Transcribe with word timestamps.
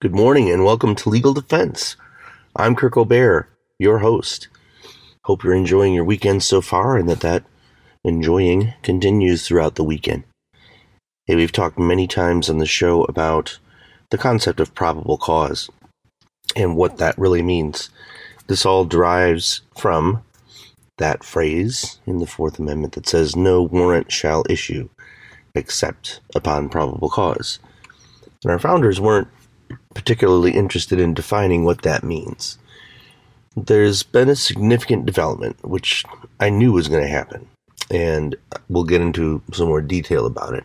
Good 0.00 0.14
morning 0.14 0.48
and 0.48 0.64
welcome 0.64 0.94
to 0.94 1.10
Legal 1.10 1.34
Defense. 1.34 1.94
I'm 2.56 2.74
Kirk 2.74 2.96
Obear, 2.96 3.50
your 3.78 3.98
host. 3.98 4.48
Hope 5.24 5.44
you're 5.44 5.52
enjoying 5.52 5.92
your 5.92 6.06
weekend 6.06 6.42
so 6.42 6.62
far 6.62 6.96
and 6.96 7.06
that 7.10 7.20
that 7.20 7.44
enjoying 8.02 8.72
continues 8.82 9.46
throughout 9.46 9.74
the 9.74 9.84
weekend. 9.84 10.24
Hey, 11.26 11.36
we've 11.36 11.52
talked 11.52 11.78
many 11.78 12.06
times 12.06 12.48
on 12.48 12.56
the 12.56 12.64
show 12.64 13.04
about 13.04 13.58
the 14.08 14.16
concept 14.16 14.58
of 14.58 14.74
probable 14.74 15.18
cause 15.18 15.68
and 16.56 16.78
what 16.78 16.96
that 16.96 17.18
really 17.18 17.42
means. 17.42 17.90
This 18.46 18.64
all 18.64 18.86
derives 18.86 19.60
from 19.76 20.22
that 20.96 21.22
phrase 21.22 22.00
in 22.06 22.20
the 22.20 22.26
Fourth 22.26 22.58
Amendment 22.58 22.94
that 22.94 23.06
says, 23.06 23.36
No 23.36 23.60
warrant 23.60 24.10
shall 24.10 24.46
issue 24.48 24.88
except 25.54 26.22
upon 26.34 26.70
probable 26.70 27.10
cause. 27.10 27.58
And 28.42 28.50
our 28.50 28.58
founders 28.58 28.98
weren't 28.98 29.28
particularly 29.94 30.52
interested 30.52 30.98
in 30.98 31.14
defining 31.14 31.64
what 31.64 31.82
that 31.82 32.04
means. 32.04 32.58
There's 33.56 34.02
been 34.02 34.28
a 34.28 34.36
significant 34.36 35.06
development, 35.06 35.56
which 35.64 36.04
I 36.38 36.50
knew 36.50 36.72
was 36.72 36.88
going 36.88 37.02
to 37.02 37.08
happen, 37.08 37.48
and 37.90 38.36
we'll 38.68 38.84
get 38.84 39.00
into 39.00 39.42
some 39.52 39.68
more 39.68 39.82
detail 39.82 40.26
about 40.26 40.54
it. 40.54 40.64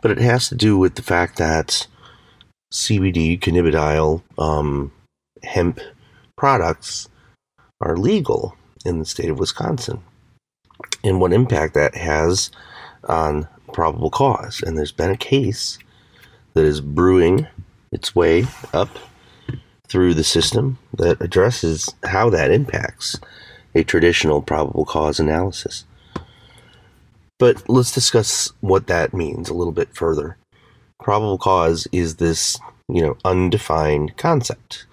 But 0.00 0.12
it 0.12 0.18
has 0.18 0.48
to 0.48 0.54
do 0.54 0.78
with 0.78 0.94
the 0.94 1.02
fact 1.02 1.36
that 1.38 1.86
CBD, 2.72 3.38
cannabidiol, 3.38 4.22
um, 4.38 4.92
hemp 5.42 5.80
products 6.36 7.08
are 7.80 7.96
legal 7.96 8.56
in 8.84 8.98
the 8.98 9.04
state 9.04 9.28
of 9.28 9.38
Wisconsin, 9.38 10.02
and 11.04 11.20
what 11.20 11.32
impact 11.32 11.74
that 11.74 11.94
has 11.94 12.50
on 13.04 13.48
probable 13.72 14.10
cause. 14.10 14.62
And 14.62 14.76
there's 14.76 14.92
been 14.92 15.10
a 15.10 15.16
case 15.16 15.78
that 16.54 16.64
is 16.64 16.80
brewing 16.80 17.46
its 17.92 18.14
way 18.14 18.46
up 18.72 18.90
through 19.88 20.14
the 20.14 20.24
system 20.24 20.78
that 20.94 21.20
addresses 21.20 21.94
how 22.04 22.28
that 22.30 22.50
impacts 22.50 23.18
a 23.74 23.82
traditional 23.82 24.42
probable 24.42 24.84
cause 24.84 25.18
analysis. 25.18 25.84
But 27.38 27.68
let's 27.68 27.92
discuss 27.92 28.52
what 28.60 28.88
that 28.88 29.14
means 29.14 29.48
a 29.48 29.54
little 29.54 29.72
bit 29.72 29.94
further. 29.94 30.36
Probable 31.00 31.38
cause 31.38 31.86
is 31.92 32.16
this, 32.16 32.58
you 32.88 33.00
know, 33.00 33.16
undefined 33.24 34.16
concept. 34.16 34.86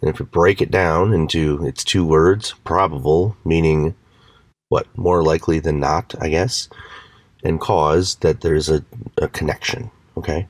And 0.00 0.10
if 0.10 0.18
we 0.18 0.26
break 0.26 0.60
it 0.60 0.70
down 0.70 1.12
into 1.12 1.64
its 1.64 1.84
two 1.84 2.04
words, 2.04 2.54
probable, 2.64 3.36
meaning 3.44 3.94
what, 4.68 4.86
more 4.96 5.22
likely 5.22 5.60
than 5.60 5.78
not, 5.78 6.14
I 6.20 6.28
guess, 6.28 6.68
and 7.44 7.60
cause, 7.60 8.16
that 8.16 8.40
there's 8.40 8.68
a, 8.68 8.84
a 9.18 9.28
connection, 9.28 9.90
okay? 10.16 10.48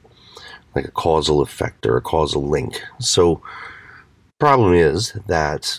Like 0.75 0.87
a 0.87 0.91
causal 0.91 1.41
effect 1.41 1.87
or 1.87 1.97
a 1.97 2.03
causal 2.03 2.47
link. 2.47 2.83
So, 2.99 3.43
problem 4.39 4.75
is 4.75 5.13
that 5.27 5.79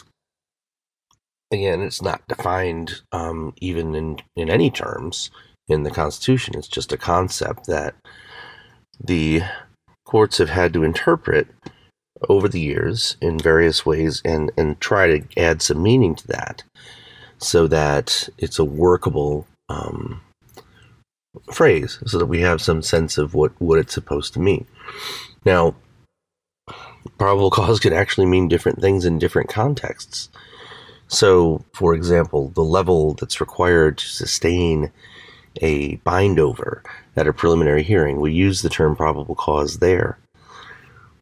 again, 1.52 1.82
it's 1.82 2.02
not 2.02 2.28
defined 2.28 3.02
um, 3.12 3.54
even 3.58 3.96
in 3.96 4.18
in 4.36 4.50
any 4.50 4.70
terms 4.70 5.32
in 5.68 5.84
the 5.84 5.92
Constitution. 5.92 6.56
It's 6.58 6.68
just 6.68 6.92
a 6.92 6.98
concept 6.98 7.68
that 7.68 7.96
the 9.04 9.42
courts 10.06 10.38
have 10.38 10.50
had 10.50 10.74
to 10.74 10.84
interpret 10.84 11.48
over 12.30 12.48
the 12.48 12.60
years 12.60 13.18
in 13.22 13.40
various 13.40 13.86
ways 13.86 14.22
and 14.24 14.52
and 14.58 14.80
try 14.80 15.08
to 15.08 15.40
add 15.40 15.62
some 15.62 15.82
meaning 15.82 16.16
to 16.16 16.28
that 16.28 16.64
so 17.38 17.68
that 17.68 18.30
it's 18.38 18.60
a 18.60 18.66
workable 18.66 19.48
um, 19.70 20.22
phrase 21.52 22.00
so 22.06 22.18
that 22.18 22.26
we 22.26 22.42
have 22.42 22.62
some 22.62 22.82
sense 22.82 23.18
of 23.18 23.34
what, 23.34 23.52
what 23.60 23.80
it's 23.80 23.94
supposed 23.94 24.34
to 24.34 24.40
mean. 24.40 24.66
Now, 25.46 25.76
probable 27.18 27.52
cause 27.52 27.80
can 27.80 27.94
actually 27.94 28.26
mean 28.26 28.48
different 28.48 28.82
things 28.82 29.06
in 29.06 29.20
different 29.20 29.50
contexts. 29.50 30.30
So, 31.08 31.66
for 31.74 31.94
example, 31.94 32.50
the 32.50 32.64
level 32.64 33.16
that's 33.16 33.42
required 33.42 33.98
to 33.98 34.06
sustain 34.06 34.92
a 35.62 35.98
bindover 35.98 36.82
at 37.18 37.28
a 37.28 37.34
preliminary 37.34 37.84
hearing, 37.84 38.22
we 38.22 38.32
use 38.32 38.62
the 38.62 38.70
term 38.70 38.96
probable 38.96 39.36
cause 39.36 39.80
there. 39.80 40.18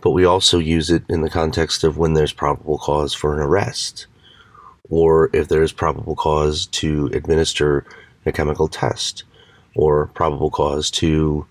But 0.02 0.12
we 0.12 0.26
also 0.26 0.60
use 0.60 0.92
it 0.92 1.04
in 1.10 1.22
the 1.22 1.30
context 1.30 1.84
of 1.84 1.98
when 1.98 2.14
there's 2.14 2.32
probable 2.32 2.78
cause 2.78 3.14
for 3.14 3.34
an 3.34 3.42
arrest, 3.42 4.06
or 4.90 5.30
if 5.34 5.48
there's 5.48 5.74
probable 5.74 6.16
cause 6.16 6.68
to 6.68 7.10
administer 7.14 7.86
a 8.26 8.32
chemical 8.32 8.68
test, 8.68 9.24
or 9.76 10.08
probable 10.08 10.52
cause 10.52 10.92
to 10.92 11.48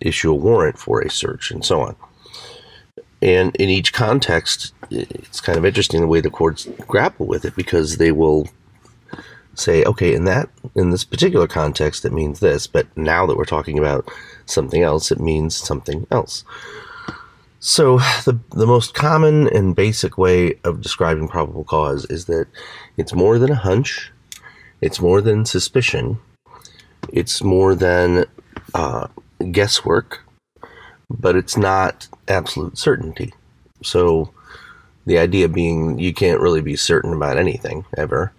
issue 0.00 0.30
a 0.30 0.34
warrant 0.34 0.78
for 0.78 1.00
a 1.00 1.10
search 1.10 1.50
and 1.50 1.64
so 1.64 1.80
on. 1.80 1.96
And 3.20 3.54
in 3.56 3.68
each 3.68 3.92
context, 3.92 4.72
it's 4.90 5.40
kind 5.40 5.58
of 5.58 5.64
interesting 5.64 6.00
the 6.00 6.06
way 6.06 6.20
the 6.20 6.30
courts 6.30 6.68
grapple 6.86 7.26
with 7.26 7.44
it 7.44 7.56
because 7.56 7.96
they 7.96 8.12
will 8.12 8.48
say, 9.54 9.84
okay, 9.84 10.14
in 10.14 10.24
that 10.24 10.48
in 10.76 10.90
this 10.90 11.04
particular 11.04 11.48
context, 11.48 12.04
it 12.04 12.12
means 12.12 12.40
this, 12.40 12.66
but 12.66 12.86
now 12.96 13.26
that 13.26 13.36
we're 13.36 13.44
talking 13.44 13.78
about 13.78 14.08
something 14.46 14.82
else, 14.82 15.10
it 15.10 15.20
means 15.20 15.56
something 15.56 16.06
else. 16.10 16.44
So 17.60 17.98
the 18.24 18.38
the 18.50 18.66
most 18.66 18.94
common 18.94 19.48
and 19.48 19.74
basic 19.74 20.16
way 20.16 20.54
of 20.62 20.80
describing 20.80 21.26
probable 21.28 21.64
cause 21.64 22.04
is 22.06 22.26
that 22.26 22.46
it's 22.96 23.12
more 23.12 23.38
than 23.38 23.50
a 23.50 23.56
hunch, 23.56 24.12
it's 24.80 25.00
more 25.00 25.20
than 25.20 25.44
suspicion, 25.44 26.18
it's 27.12 27.42
more 27.42 27.74
than 27.74 28.26
uh, 28.74 29.08
guesswork, 29.50 30.20
but 31.10 31.36
it's 31.36 31.56
not 31.56 32.08
absolute 32.26 32.78
certainty. 32.78 33.32
So 33.82 34.32
the 35.06 35.18
idea 35.18 35.48
being 35.48 35.98
you 35.98 36.12
can't 36.12 36.40
really 36.40 36.60
be 36.60 36.76
certain 36.76 37.12
about 37.12 37.38
anything 37.38 37.84
ever. 37.96 38.32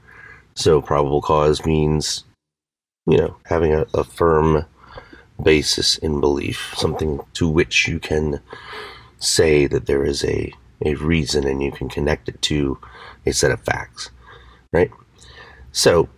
So 0.55 0.81
probable 0.81 1.21
cause 1.21 1.65
means, 1.65 2.25
you 3.07 3.17
know, 3.17 3.37
having 3.45 3.73
a, 3.73 3.85
a 3.93 4.03
firm 4.03 4.65
basis 5.41 5.97
in 5.97 6.19
belief, 6.19 6.73
something 6.77 7.21
to 7.33 7.47
which 7.47 7.87
you 7.87 7.99
can 7.99 8.41
say 9.19 9.67
that 9.67 9.85
there 9.85 10.03
is 10.03 10.23
a, 10.23 10.53
a 10.85 10.95
reason 10.95 11.47
and 11.47 11.63
you 11.63 11.71
can 11.71 11.89
connect 11.89 12.29
it 12.29 12.41
to 12.43 12.77
a 13.25 13.31
set 13.31 13.51
of 13.51 13.61
facts, 13.61 14.09
right? 14.71 14.91
So 15.71 16.09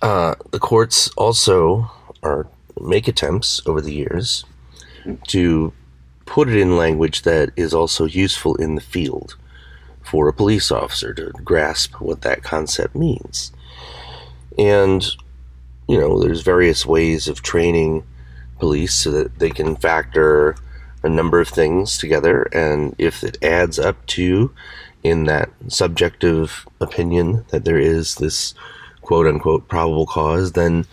uh, 0.00 0.34
the 0.50 0.58
courts 0.58 1.10
also 1.16 1.90
are 2.22 2.48
make 2.80 3.08
attempts 3.08 3.60
over 3.66 3.80
the 3.80 3.92
years 3.92 4.44
to 5.28 5.72
put 6.26 6.48
it 6.48 6.56
in 6.56 6.76
language 6.76 7.22
that 7.22 7.50
is 7.56 7.74
also 7.74 8.06
useful 8.06 8.54
in 8.56 8.74
the 8.74 8.80
field 8.80 9.36
for 10.02 10.28
a 10.28 10.32
police 10.32 10.70
officer 10.70 11.12
to 11.14 11.30
grasp 11.44 12.00
what 12.00 12.22
that 12.22 12.42
concept 12.42 12.94
means. 12.94 13.52
And 14.58 15.04
you 15.88 15.98
know, 15.98 16.20
there's 16.20 16.42
various 16.42 16.86
ways 16.86 17.28
of 17.28 17.42
training 17.42 18.04
police 18.58 18.94
so 18.94 19.10
that 19.10 19.38
they 19.38 19.50
can 19.50 19.76
factor 19.76 20.54
a 21.02 21.08
number 21.08 21.40
of 21.40 21.48
things 21.48 21.98
together 21.98 22.42
and 22.52 22.94
if 22.96 23.24
it 23.24 23.36
adds 23.42 23.78
up 23.78 24.06
to 24.06 24.54
in 25.02 25.24
that 25.24 25.50
subjective 25.66 26.66
opinion 26.80 27.44
that 27.48 27.64
there 27.64 27.78
is 27.78 28.14
this 28.16 28.54
quote 29.00 29.26
unquote 29.26 29.68
probable 29.68 30.06
cause, 30.06 30.52
then 30.52 30.86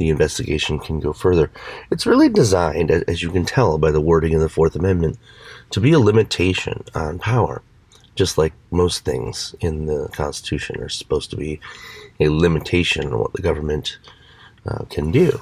the 0.00 0.08
investigation 0.08 0.78
can 0.78 0.98
go 0.98 1.12
further. 1.12 1.50
It's 1.90 2.06
really 2.06 2.30
designed, 2.30 2.90
as 2.90 3.22
you 3.22 3.30
can 3.30 3.44
tell 3.44 3.76
by 3.76 3.90
the 3.90 4.00
wording 4.00 4.32
in 4.32 4.40
the 4.40 4.48
Fourth 4.48 4.74
Amendment, 4.74 5.18
to 5.72 5.78
be 5.78 5.92
a 5.92 6.00
limitation 6.00 6.82
on 6.94 7.18
power, 7.18 7.60
just 8.14 8.38
like 8.38 8.54
most 8.70 9.04
things 9.04 9.54
in 9.60 9.84
the 9.84 10.08
Constitution 10.12 10.80
are 10.80 10.88
supposed 10.88 11.28
to 11.30 11.36
be 11.36 11.60
a 12.18 12.30
limitation 12.30 13.12
on 13.12 13.18
what 13.18 13.34
the 13.34 13.42
government 13.42 13.98
uh, 14.66 14.84
can 14.88 15.10
do. 15.10 15.38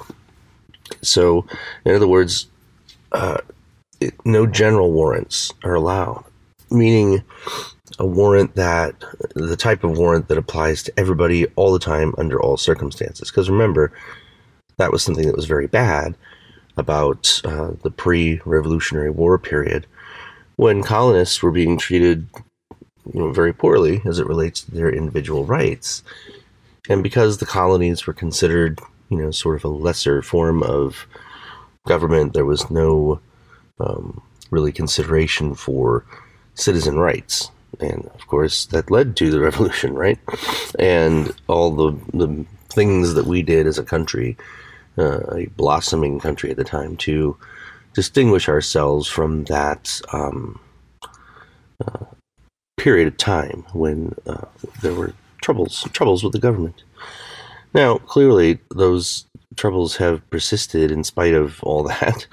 So, 1.01 1.45
in 1.85 1.95
other 1.95 2.07
words, 2.07 2.47
uh, 3.13 3.37
it, 4.01 4.13
no 4.25 4.45
general 4.45 4.91
warrants 4.91 5.53
are 5.63 5.73
allowed, 5.73 6.25
meaning 6.69 7.23
a 7.97 8.05
warrant 8.05 8.55
that 8.55 8.93
the 9.35 9.55
type 9.55 9.85
of 9.85 9.97
warrant 9.97 10.27
that 10.27 10.37
applies 10.37 10.83
to 10.83 10.93
everybody 10.99 11.45
all 11.55 11.71
the 11.71 11.79
time 11.79 12.13
under 12.17 12.41
all 12.41 12.57
circumstances. 12.57 13.31
Because 13.31 13.49
remember, 13.49 13.93
that 14.79 14.91
was 14.91 15.03
something 15.03 15.27
that 15.27 15.35
was 15.35 15.45
very 15.45 15.67
bad 15.67 16.15
about 16.75 17.41
uh, 17.45 17.71
the 17.83 17.91
pre 17.91 18.41
Revolutionary 18.45 19.11
War 19.11 19.37
period 19.37 19.85
when 20.55 20.83
colonists 20.83 21.41
were 21.43 21.51
being 21.51 21.77
treated 21.77 22.27
you 23.13 23.19
know, 23.19 23.31
very 23.31 23.53
poorly 23.53 24.01
as 24.05 24.19
it 24.19 24.27
relates 24.27 24.61
to 24.61 24.71
their 24.71 24.89
individual 24.89 25.45
rights. 25.45 26.03
And 26.89 27.03
because 27.03 27.37
the 27.37 27.45
colonies 27.45 28.07
were 28.07 28.13
considered, 28.13 28.79
you 29.09 29.17
know, 29.17 29.31
sort 29.31 29.55
of 29.55 29.63
a 29.63 29.69
lesser 29.69 30.21
form 30.21 30.63
of 30.63 31.05
government, 31.87 32.33
there 32.33 32.45
was 32.45 32.69
no 32.71 33.21
um, 33.79 34.21
really 34.51 34.71
consideration 34.71 35.55
for 35.55 36.03
citizen 36.55 36.97
rights 36.97 37.51
and 37.79 38.05
of 38.13 38.27
course 38.27 38.65
that 38.67 38.91
led 38.91 39.15
to 39.17 39.31
the 39.31 39.39
revolution, 39.47 39.93
right? 39.93 40.19
And 40.77 41.33
all 41.47 41.71
the 41.71 41.99
the 42.13 42.45
things 42.69 43.15
that 43.15 43.25
we 43.25 43.41
did 43.41 43.67
as 43.67 43.77
a 43.77 43.83
country, 43.83 44.37
uh, 44.99 45.21
a 45.35 45.47
blossoming 45.57 46.19
country 46.19 46.51
at 46.51 46.57
the 46.57 46.63
time, 46.63 46.97
to 46.97 47.37
distinguish 47.93 48.47
ourselves 48.47 49.07
from 49.07 49.45
that 49.45 50.01
um, 50.13 50.59
uh, 51.85 52.05
period 52.77 53.07
of 53.07 53.17
time 53.17 53.65
when 53.73 54.13
uh, 54.27 54.45
there 54.81 54.93
were 54.93 55.13
troubles 55.41 55.87
troubles 55.93 56.23
with 56.23 56.33
the 56.33 56.39
government. 56.39 56.83
Now, 57.73 57.97
clearly, 57.97 58.59
those 58.75 59.25
troubles 59.55 59.95
have 59.97 60.27
persisted 60.29 60.91
in 60.91 61.03
spite 61.03 61.33
of 61.33 61.63
all 61.63 61.83
that. 61.99 62.27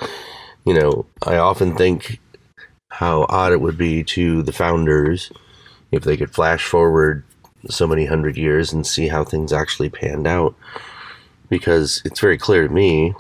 You 0.65 0.75
know, 0.75 1.07
I 1.25 1.37
often 1.37 1.77
think 1.77 2.19
how 2.91 3.27
odd 3.29 3.53
it 3.53 3.61
would 3.61 3.79
be 3.79 4.03
to 4.03 4.43
the 4.43 4.53
founders 4.53 5.31
if 5.93 6.03
they 6.03 6.17
could 6.17 6.35
flash 6.35 6.65
forward 6.65 7.25
so 7.69 7.87
many 7.87 8.07
hundred 8.07 8.37
years 8.37 8.73
and 8.73 8.87
see 8.87 9.09
how 9.09 9.25
things 9.25 9.53
actually 9.53 9.89
panned 9.91 10.27
out. 10.27 10.55
Because 11.49 12.03
it's 12.05 12.21
very 12.21 12.39
clear 12.39 12.67
to 12.67 12.75
me 12.75 13.15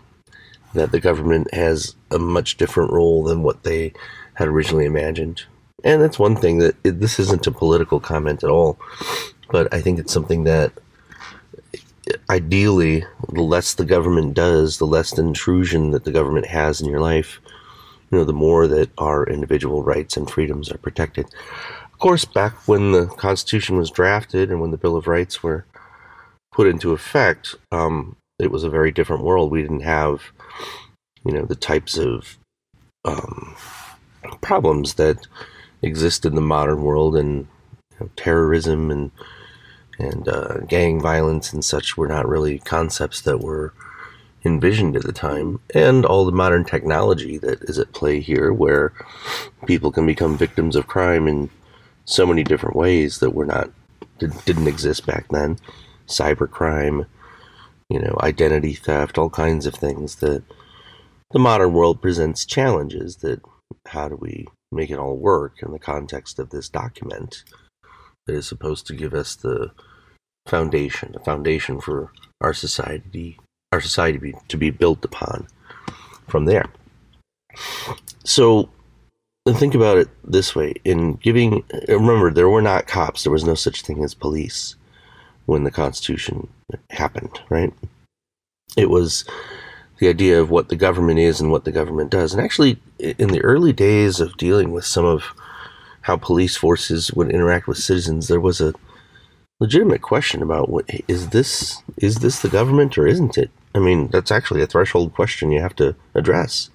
that 0.74 0.92
the 0.92 1.00
government 1.00 1.52
has 1.54 1.94
a 2.10 2.18
much 2.18 2.56
different 2.56 2.92
role 2.92 3.24
than 3.24 3.42
what 3.42 3.62
they 3.62 3.92
had 4.34 4.48
originally 4.48 4.84
imagined. 4.84 5.42
And 5.84 6.02
that's 6.02 6.18
one 6.18 6.36
thing 6.36 6.58
that 6.58 6.76
it, 6.84 7.00
this 7.00 7.18
isn't 7.18 7.46
a 7.46 7.52
political 7.52 8.00
comment 8.00 8.42
at 8.42 8.50
all, 8.50 8.78
but 9.50 9.72
I 9.72 9.80
think 9.80 9.98
it's 9.98 10.12
something 10.12 10.44
that 10.44 10.72
ideally, 12.30 13.04
the 13.32 13.42
less 13.42 13.74
the 13.74 13.84
government 13.84 14.34
does, 14.34 14.78
the 14.78 14.86
less 14.86 15.16
intrusion 15.18 15.90
that 15.90 16.04
the 16.04 16.12
government 16.12 16.46
has 16.46 16.80
in 16.80 16.88
your 16.88 17.00
life, 17.00 17.40
you 18.10 18.18
know, 18.18 18.24
the 18.24 18.32
more 18.32 18.66
that 18.66 18.90
our 18.98 19.24
individual 19.26 19.82
rights 19.82 20.16
and 20.16 20.30
freedoms 20.30 20.70
are 20.70 20.78
protected. 20.78 21.26
Of 21.92 21.98
course, 21.98 22.24
back 22.24 22.52
when 22.68 22.92
the 22.92 23.06
Constitution 23.06 23.76
was 23.76 23.90
drafted 23.90 24.50
and 24.50 24.60
when 24.60 24.70
the 24.70 24.76
Bill 24.76 24.96
of 24.96 25.06
Rights 25.06 25.42
were 25.42 25.64
put 26.56 26.66
into 26.66 26.92
effect, 26.92 27.54
um, 27.70 28.16
it 28.38 28.50
was 28.50 28.64
a 28.64 28.70
very 28.70 28.90
different 28.90 29.22
world. 29.22 29.50
We 29.50 29.60
didn't 29.60 29.80
have, 29.80 30.22
you 31.22 31.32
know, 31.32 31.44
the 31.44 31.54
types 31.54 31.98
of 31.98 32.38
um, 33.04 33.54
problems 34.40 34.94
that 34.94 35.26
exist 35.82 36.24
in 36.24 36.34
the 36.34 36.40
modern 36.40 36.82
world, 36.82 37.14
and 37.14 37.46
you 37.92 37.96
know, 38.00 38.10
terrorism 38.16 38.90
and 38.90 39.10
and 39.98 40.28
uh, 40.28 40.60
gang 40.60 40.98
violence 40.98 41.52
and 41.52 41.62
such 41.62 41.98
were 41.98 42.08
not 42.08 42.26
really 42.26 42.58
concepts 42.60 43.20
that 43.20 43.40
were 43.40 43.74
envisioned 44.42 44.96
at 44.96 45.02
the 45.02 45.12
time, 45.12 45.60
and 45.74 46.06
all 46.06 46.24
the 46.24 46.32
modern 46.32 46.64
technology 46.64 47.36
that 47.36 47.62
is 47.64 47.78
at 47.78 47.92
play 47.92 48.18
here, 48.18 48.50
where 48.50 48.94
people 49.66 49.92
can 49.92 50.06
become 50.06 50.38
victims 50.38 50.74
of 50.74 50.86
crime 50.86 51.28
in 51.28 51.50
so 52.06 52.24
many 52.24 52.42
different 52.42 52.76
ways 52.76 53.18
that 53.18 53.34
were 53.34 53.44
not 53.44 53.68
didn't 54.18 54.68
exist 54.68 55.04
back 55.04 55.28
then. 55.28 55.58
Cybercrime, 56.06 57.06
you 57.88 58.00
know, 58.00 58.16
identity 58.20 58.74
theft, 58.74 59.18
all 59.18 59.30
kinds 59.30 59.66
of 59.66 59.74
things 59.74 60.16
that 60.16 60.42
the 61.32 61.38
modern 61.38 61.72
world 61.72 62.00
presents 62.00 62.44
challenges 62.44 63.16
that 63.16 63.40
how 63.88 64.08
do 64.08 64.16
we 64.16 64.46
make 64.72 64.90
it 64.90 64.98
all 64.98 65.16
work 65.16 65.62
in 65.62 65.72
the 65.72 65.78
context 65.78 66.38
of 66.38 66.50
this 66.50 66.68
document 66.68 67.44
that 68.26 68.34
is 68.34 68.46
supposed 68.46 68.86
to 68.86 68.94
give 68.94 69.14
us 69.14 69.34
the 69.36 69.70
foundation, 70.46 71.14
a 71.16 71.24
foundation 71.24 71.80
for 71.80 72.12
our 72.40 72.52
society, 72.52 73.38
our 73.72 73.80
society 73.80 74.18
be, 74.18 74.34
to 74.48 74.56
be 74.56 74.70
built 74.70 75.04
upon 75.04 75.46
from 76.28 76.44
there. 76.44 76.66
So 78.24 78.68
think 79.48 79.74
about 79.74 79.98
it 79.98 80.08
this 80.24 80.54
way: 80.54 80.74
in 80.84 81.14
giving, 81.14 81.64
remember, 81.88 82.32
there 82.32 82.48
were 82.48 82.62
not 82.62 82.86
cops. 82.86 83.22
There 83.22 83.32
was 83.32 83.44
no 83.44 83.54
such 83.54 83.82
thing 83.82 84.02
as 84.04 84.14
police 84.14 84.76
when 85.46 85.64
the 85.64 85.70
Constitution 85.70 86.48
happened. 86.90 87.40
Right? 87.48 87.72
It 88.76 88.90
was 88.90 89.24
the 89.98 90.08
idea 90.08 90.40
of 90.40 90.50
what 90.50 90.68
the 90.68 90.76
government 90.76 91.18
is 91.18 91.40
and 91.40 91.50
what 91.50 91.64
the 91.64 91.72
government 91.72 92.10
does. 92.10 92.34
And 92.34 92.42
actually, 92.42 92.78
in 92.98 93.28
the 93.28 93.42
early 93.42 93.72
days 93.72 94.20
of 94.20 94.36
dealing 94.36 94.72
with 94.72 94.84
some 94.84 95.04
of 95.04 95.32
how 96.02 96.16
police 96.16 96.56
forces 96.56 97.12
would 97.12 97.30
interact 97.30 97.66
with 97.66 97.78
citizens, 97.78 98.28
there 98.28 98.40
was 98.40 98.60
a 98.60 98.74
legitimate 99.58 100.02
question 100.02 100.42
about 100.42 100.68
what 100.68 100.84
is 101.08 101.30
this 101.30 101.82
is 101.96 102.16
this 102.16 102.40
the 102.40 102.48
government 102.48 102.98
or 102.98 103.06
isn't 103.06 103.38
it? 103.38 103.50
I 103.74 103.78
mean, 103.78 104.08
that's 104.08 104.30
actually 104.30 104.62
a 104.62 104.66
threshold 104.66 105.14
question 105.14 105.50
you 105.50 105.60
have 105.60 105.76
to 105.76 105.94
address. 106.14 106.70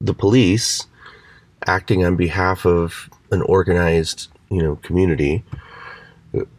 The 0.00 0.14
police 0.14 0.86
acting 1.66 2.04
on 2.04 2.16
behalf 2.16 2.66
of 2.66 3.08
an 3.30 3.42
organized, 3.42 4.28
you 4.50 4.62
know, 4.62 4.76
community 4.76 5.44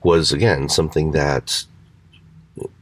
was 0.04 0.32
again 0.32 0.70
something 0.70 1.12
that 1.12 1.66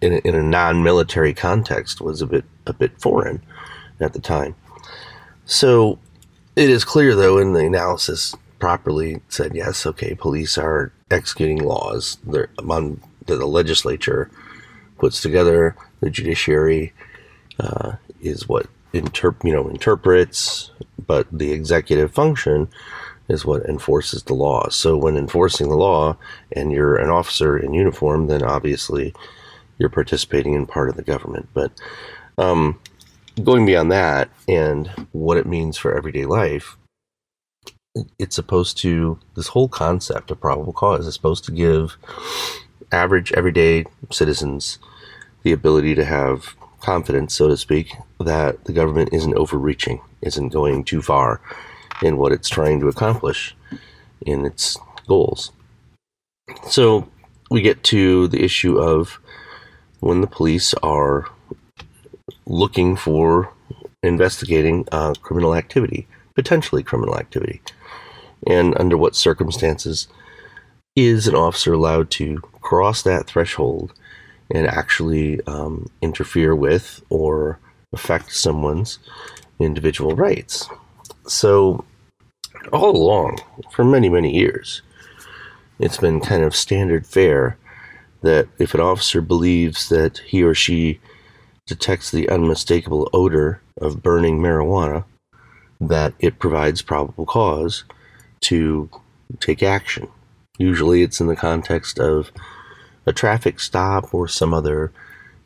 in 0.02 0.14
a, 0.14 0.18
in 0.18 0.36
a 0.36 0.44
non-military 0.44 1.34
context 1.34 2.02
was 2.02 2.22
a 2.22 2.28
bit 2.28 2.46
a 2.68 2.74
bit 2.74 3.00
foreign 3.00 3.42
at 4.00 4.14
the 4.14 4.20
time. 4.20 4.56
So 5.46 6.00
it 6.56 6.70
is 6.70 6.84
clear 6.84 7.16
though 7.16 7.38
in 7.38 7.54
the 7.54 7.66
analysis 7.66 8.36
properly 8.60 9.22
said 9.30 9.56
yes, 9.56 9.86
okay, 9.86 10.16
police 10.16 10.58
are 10.58 10.92
executing 11.12 11.64
laws 11.64 12.18
the 13.26 13.46
legislature 13.46 14.30
puts 14.98 15.22
together. 15.22 15.76
The 16.02 16.10
judiciary 16.10 16.94
uh, 17.60 17.94
is 18.22 18.48
what 18.48 18.68
interp- 18.94 19.44
you 19.44 19.54
know 19.54 19.68
interprets, 19.68 20.72
but 21.06 21.28
the 21.32 21.52
executive 21.52 22.14
function 22.14 22.68
is 23.28 23.46
what 23.46 23.64
enforces 23.66 24.24
the 24.24 24.34
law. 24.34 24.68
So 24.70 24.98
when 24.98 25.18
enforcing 25.18 25.70
the 25.70 25.78
law, 25.78 26.18
and 26.52 26.72
you're 26.72 26.98
an 26.98 27.10
officer 27.10 27.58
in 27.58 27.74
uniform, 27.74 28.28
then 28.28 28.44
obviously 28.44 29.14
you're 29.78 29.90
participating 29.90 30.54
in 30.54 30.66
part 30.66 30.90
of 30.90 30.96
the 30.96 31.04
government. 31.04 31.50
But 31.54 31.72
um, 32.38 32.80
going 33.44 33.66
beyond 33.66 33.92
that, 33.92 34.30
and 34.48 34.88
what 35.12 35.38
it 35.38 35.46
means 35.46 35.78
for 35.78 35.96
everyday 35.96 36.26
life, 36.26 36.78
it's 38.18 38.36
supposed 38.36 38.78
to 38.80 39.20
this 39.36 39.48
whole 39.48 39.68
concept 39.68 40.32
of 40.32 40.42
probable 40.42 40.74
cause 40.74 41.06
is 41.06 41.14
supposed 41.14 41.44
to 41.46 41.52
give 41.52 41.98
average 42.92 43.32
everyday 43.34 43.86
citizens 44.12 44.80
the 45.44 45.52
ability 45.52 45.94
to 45.96 46.06
have 46.06 46.56
confidence 46.80 47.34
so 47.34 47.48
to 47.48 47.56
speak 47.56 47.94
that 48.20 48.66
the 48.66 48.74
government 48.74 49.10
isn't 49.14 49.36
overreaching 49.36 50.02
isn't 50.22 50.50
going 50.50 50.84
too 50.84 51.02
far 51.02 51.40
in 52.02 52.18
what 52.18 52.32
it's 52.32 52.50
trying 52.50 52.80
to 52.80 52.88
accomplish 52.88 53.56
in 54.26 54.46
its 54.46 54.78
goals 55.08 55.52
so 56.70 57.08
we 57.50 57.62
get 57.62 57.84
to 57.84 58.28
the 58.28 58.44
issue 58.44 58.78
of 58.78 59.20
when 60.00 60.22
the 60.22 60.28
police 60.28 60.74
are 60.76 61.28
looking 62.46 62.96
for 62.96 63.52
investigating 64.02 64.86
uh, 64.92 65.14
criminal 65.22 65.56
activity 65.56 66.08
potentially 66.36 66.84
criminal 66.84 67.18
activity 67.18 67.62
and 68.48 68.78
under 68.80 68.98
what 68.98 69.16
circumstances 69.16 70.08
is 70.96 71.28
an 71.28 71.36
officer 71.36 71.74
allowed 71.74 72.10
to 72.12 72.38
cross 72.62 73.02
that 73.02 73.28
threshold 73.28 73.94
and 74.52 74.68
actually 74.68 75.42
um, 75.48 75.88
interfere 76.02 76.56
with 76.56 77.02
or 77.10 77.60
affect 77.92 78.32
someone's 78.32 79.00
individual 79.60 80.16
rights. 80.16 80.70
So, 81.28 81.86
all 82.72 82.96
along, 82.96 83.40
for 83.72 83.84
many, 83.84 84.10
many 84.10 84.36
years, 84.36 84.82
it's 85.80 85.98
been 85.98 86.20
kind 86.20 86.44
of 86.44 86.56
standard 86.56 87.06
fare 87.06 87.58
that 88.22 88.48
if 88.58 88.74
an 88.74 88.80
officer 88.80 89.22
believes 89.22 89.90
that 89.90 90.20
he 90.20 90.44
or 90.44 90.54
she 90.54 91.00
detects 91.68 92.12
the 92.12 92.30
unmistakable 92.30 93.10
odor 93.14 93.62
of 93.80 94.04
burning 94.04 94.40
marijuana, 94.40 95.06
that 95.80 96.14
it 96.20 96.40
provides 96.40 96.82
probable 96.82 97.26
cause 97.26 97.84
to 98.42 98.90
take 99.40 99.64
action. 99.64 100.08
Usually 100.58 101.02
it's 101.02 101.20
in 101.20 101.28
the 101.28 101.36
context 101.36 102.00
of 102.00 102.32
a 103.06 103.14
traffic 103.14 103.60
stop 103.60 104.14
or 104.14 104.28
some 104.28 104.54
other 104.54 104.92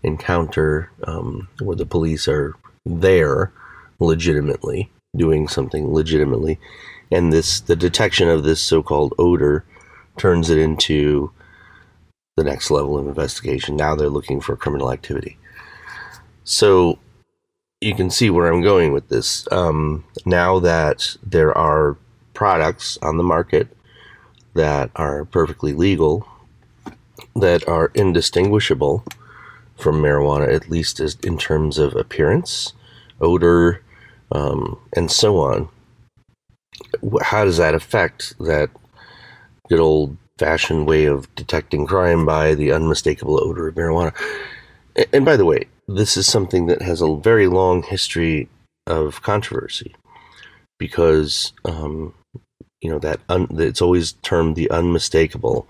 encounter 0.03 0.91
um, 1.03 1.47
where 1.59 1.75
the 1.75 1.85
police 1.85 2.27
are 2.27 2.55
there 2.85 3.51
legitimately, 3.99 4.91
doing 5.15 5.47
something 5.47 5.93
legitimately. 5.93 6.59
And 7.11 7.31
this 7.31 7.59
the 7.59 7.75
detection 7.75 8.27
of 8.27 8.43
this 8.43 8.61
so-called 8.61 9.13
odor 9.17 9.63
turns 10.17 10.49
it 10.49 10.57
into 10.57 11.31
the 12.35 12.43
next 12.43 12.69
level 12.69 12.97
of 12.97 13.07
investigation. 13.07 13.75
Now 13.75 13.95
they're 13.95 14.09
looking 14.09 14.41
for 14.41 14.55
criminal 14.55 14.91
activity. 14.91 15.37
So 16.43 16.99
you 17.81 17.95
can 17.95 18.09
see 18.09 18.29
where 18.29 18.51
I'm 18.51 18.61
going 18.61 18.93
with 18.93 19.09
this. 19.09 19.47
Um, 19.51 20.05
now 20.25 20.59
that 20.59 21.17
there 21.23 21.55
are 21.57 21.97
products 22.33 22.97
on 23.01 23.17
the 23.17 23.23
market 23.23 23.67
that 24.53 24.89
are 24.95 25.25
perfectly 25.25 25.73
legal, 25.73 26.27
that 27.35 27.67
are 27.67 27.91
indistinguishable 27.93 29.03
from 29.75 30.01
marijuana, 30.01 30.51
at 30.51 30.69
least 30.69 30.99
as 30.99 31.15
in 31.23 31.37
terms 31.37 31.77
of 31.77 31.95
appearance, 31.95 32.73
odor, 33.21 33.83
um, 34.31 34.79
and 34.95 35.11
so 35.11 35.39
on. 35.39 35.69
How 37.21 37.45
does 37.45 37.57
that 37.57 37.73
affect 37.73 38.37
that 38.39 38.69
good 39.69 39.79
old 39.79 40.17
fashioned 40.37 40.87
way 40.87 41.05
of 41.05 41.33
detecting 41.35 41.87
crime 41.87 42.25
by 42.25 42.53
the 42.55 42.71
unmistakable 42.71 43.43
odor 43.43 43.67
of 43.67 43.75
marijuana? 43.75 44.13
And 45.13 45.25
by 45.25 45.37
the 45.37 45.45
way, 45.45 45.67
this 45.87 46.17
is 46.17 46.27
something 46.27 46.67
that 46.67 46.81
has 46.81 47.01
a 47.01 47.15
very 47.15 47.47
long 47.47 47.83
history 47.83 48.49
of 48.85 49.21
controversy 49.21 49.95
because 50.77 51.53
um, 51.65 52.13
you 52.81 52.89
know 52.89 52.99
that 52.99 53.19
un- 53.29 53.47
it's 53.51 53.81
always 53.81 54.13
termed 54.13 54.55
the 54.55 54.69
unmistakable 54.69 55.67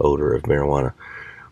odor 0.00 0.32
of 0.32 0.42
marijuana. 0.44 0.92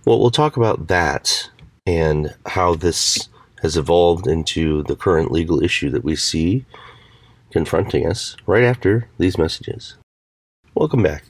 Well, 0.04 0.20
we'll 0.20 0.30
talk 0.30 0.56
about 0.56 0.88
that 0.88 1.50
and 1.86 2.34
how 2.46 2.74
this 2.74 3.28
has 3.62 3.76
evolved 3.76 4.26
into 4.26 4.82
the 4.84 4.96
current 4.96 5.30
legal 5.30 5.62
issue 5.62 5.90
that 5.90 6.04
we 6.04 6.16
see 6.16 6.64
confronting 7.50 8.06
us 8.06 8.36
right 8.46 8.64
after 8.64 9.08
these 9.18 9.38
messages. 9.38 9.96
Welcome 10.74 11.02
back. 11.02 11.24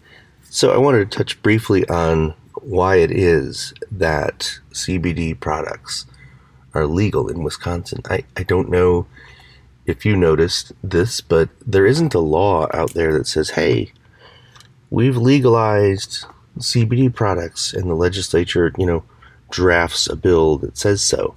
So, 0.48 0.72
I 0.72 0.78
wanted 0.78 1.10
to 1.10 1.18
touch 1.18 1.40
briefly 1.42 1.88
on 1.88 2.34
why 2.62 2.96
it 2.96 3.10
is 3.10 3.72
that 3.90 4.58
CBD 4.72 5.38
products 5.38 6.06
are 6.74 6.86
legal 6.86 7.28
in 7.28 7.42
Wisconsin. 7.42 8.00
I, 8.08 8.24
I 8.36 8.42
don't 8.42 8.68
know 8.68 9.06
if 9.86 10.04
you 10.04 10.16
noticed 10.16 10.72
this, 10.82 11.20
but 11.20 11.48
there 11.66 11.86
isn't 11.86 12.14
a 12.14 12.20
law 12.20 12.66
out 12.72 12.94
there 12.94 13.12
that 13.12 13.26
says, 13.26 13.50
hey, 13.50 13.92
we've 14.90 15.16
legalized 15.16 16.24
CBD 16.58 17.12
products, 17.12 17.72
and 17.72 17.88
the 17.88 17.94
legislature, 17.94 18.72
you 18.76 18.86
know, 18.86 19.02
drafts 19.50 20.08
a 20.08 20.16
bill 20.16 20.58
that 20.58 20.76
says 20.76 21.02
so. 21.02 21.34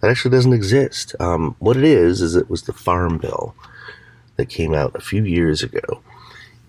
That 0.00 0.10
actually 0.10 0.30
doesn't 0.30 0.52
exist. 0.52 1.14
Um, 1.18 1.56
what 1.58 1.76
it 1.76 1.84
is, 1.84 2.20
is 2.20 2.36
it 2.36 2.48
was 2.48 2.62
the 2.62 2.72
Farm 2.72 3.18
Bill 3.18 3.54
that 4.36 4.48
came 4.48 4.74
out 4.74 4.94
a 4.94 5.00
few 5.00 5.24
years 5.24 5.62
ago, 5.62 6.02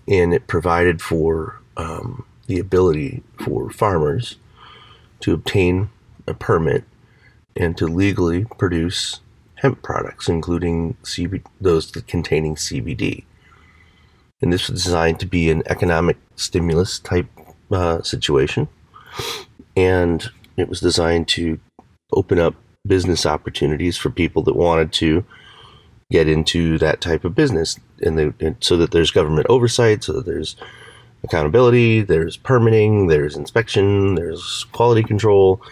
and 0.08 0.34
it 0.34 0.48
provided 0.48 1.00
for 1.00 1.60
um, 1.76 2.24
the 2.46 2.58
ability 2.58 3.22
for 3.38 3.70
farmers 3.70 4.36
to 5.20 5.32
obtain 5.32 5.90
a 6.26 6.34
permit 6.34 6.84
and 7.56 7.76
to 7.76 7.86
legally 7.86 8.46
produce 8.58 9.20
hemp 9.56 9.82
products, 9.82 10.28
including 10.28 10.96
CB- 11.04 11.44
those 11.60 11.90
containing 11.90 12.56
CBD. 12.56 13.24
And 14.42 14.52
this 14.52 14.68
was 14.68 14.82
designed 14.82 15.20
to 15.20 15.26
be 15.26 15.50
an 15.50 15.62
economic 15.66 16.16
stimulus 16.34 16.98
type 16.98 17.28
uh, 17.70 18.02
situation. 18.02 18.68
And 19.76 20.30
it 20.56 20.68
was 20.68 20.80
designed 20.80 21.28
to 21.28 21.60
open 22.12 22.38
up 22.38 22.54
business 22.90 23.24
opportunities 23.24 23.96
for 23.96 24.10
people 24.10 24.42
that 24.42 24.56
wanted 24.56 24.92
to 24.92 25.24
get 26.10 26.26
into 26.26 26.76
that 26.78 27.00
type 27.00 27.24
of 27.24 27.36
business. 27.36 27.78
And, 28.02 28.18
they, 28.18 28.32
and 28.44 28.56
so 28.58 28.76
that 28.78 28.90
there's 28.90 29.12
government 29.12 29.46
oversight, 29.48 30.02
so 30.02 30.12
that 30.14 30.26
there's 30.26 30.56
accountability, 31.22 32.02
there's 32.02 32.36
permitting, 32.36 33.06
there's 33.06 33.36
inspection, 33.36 34.16
there's 34.16 34.66
quality 34.72 35.04
control, 35.04 35.62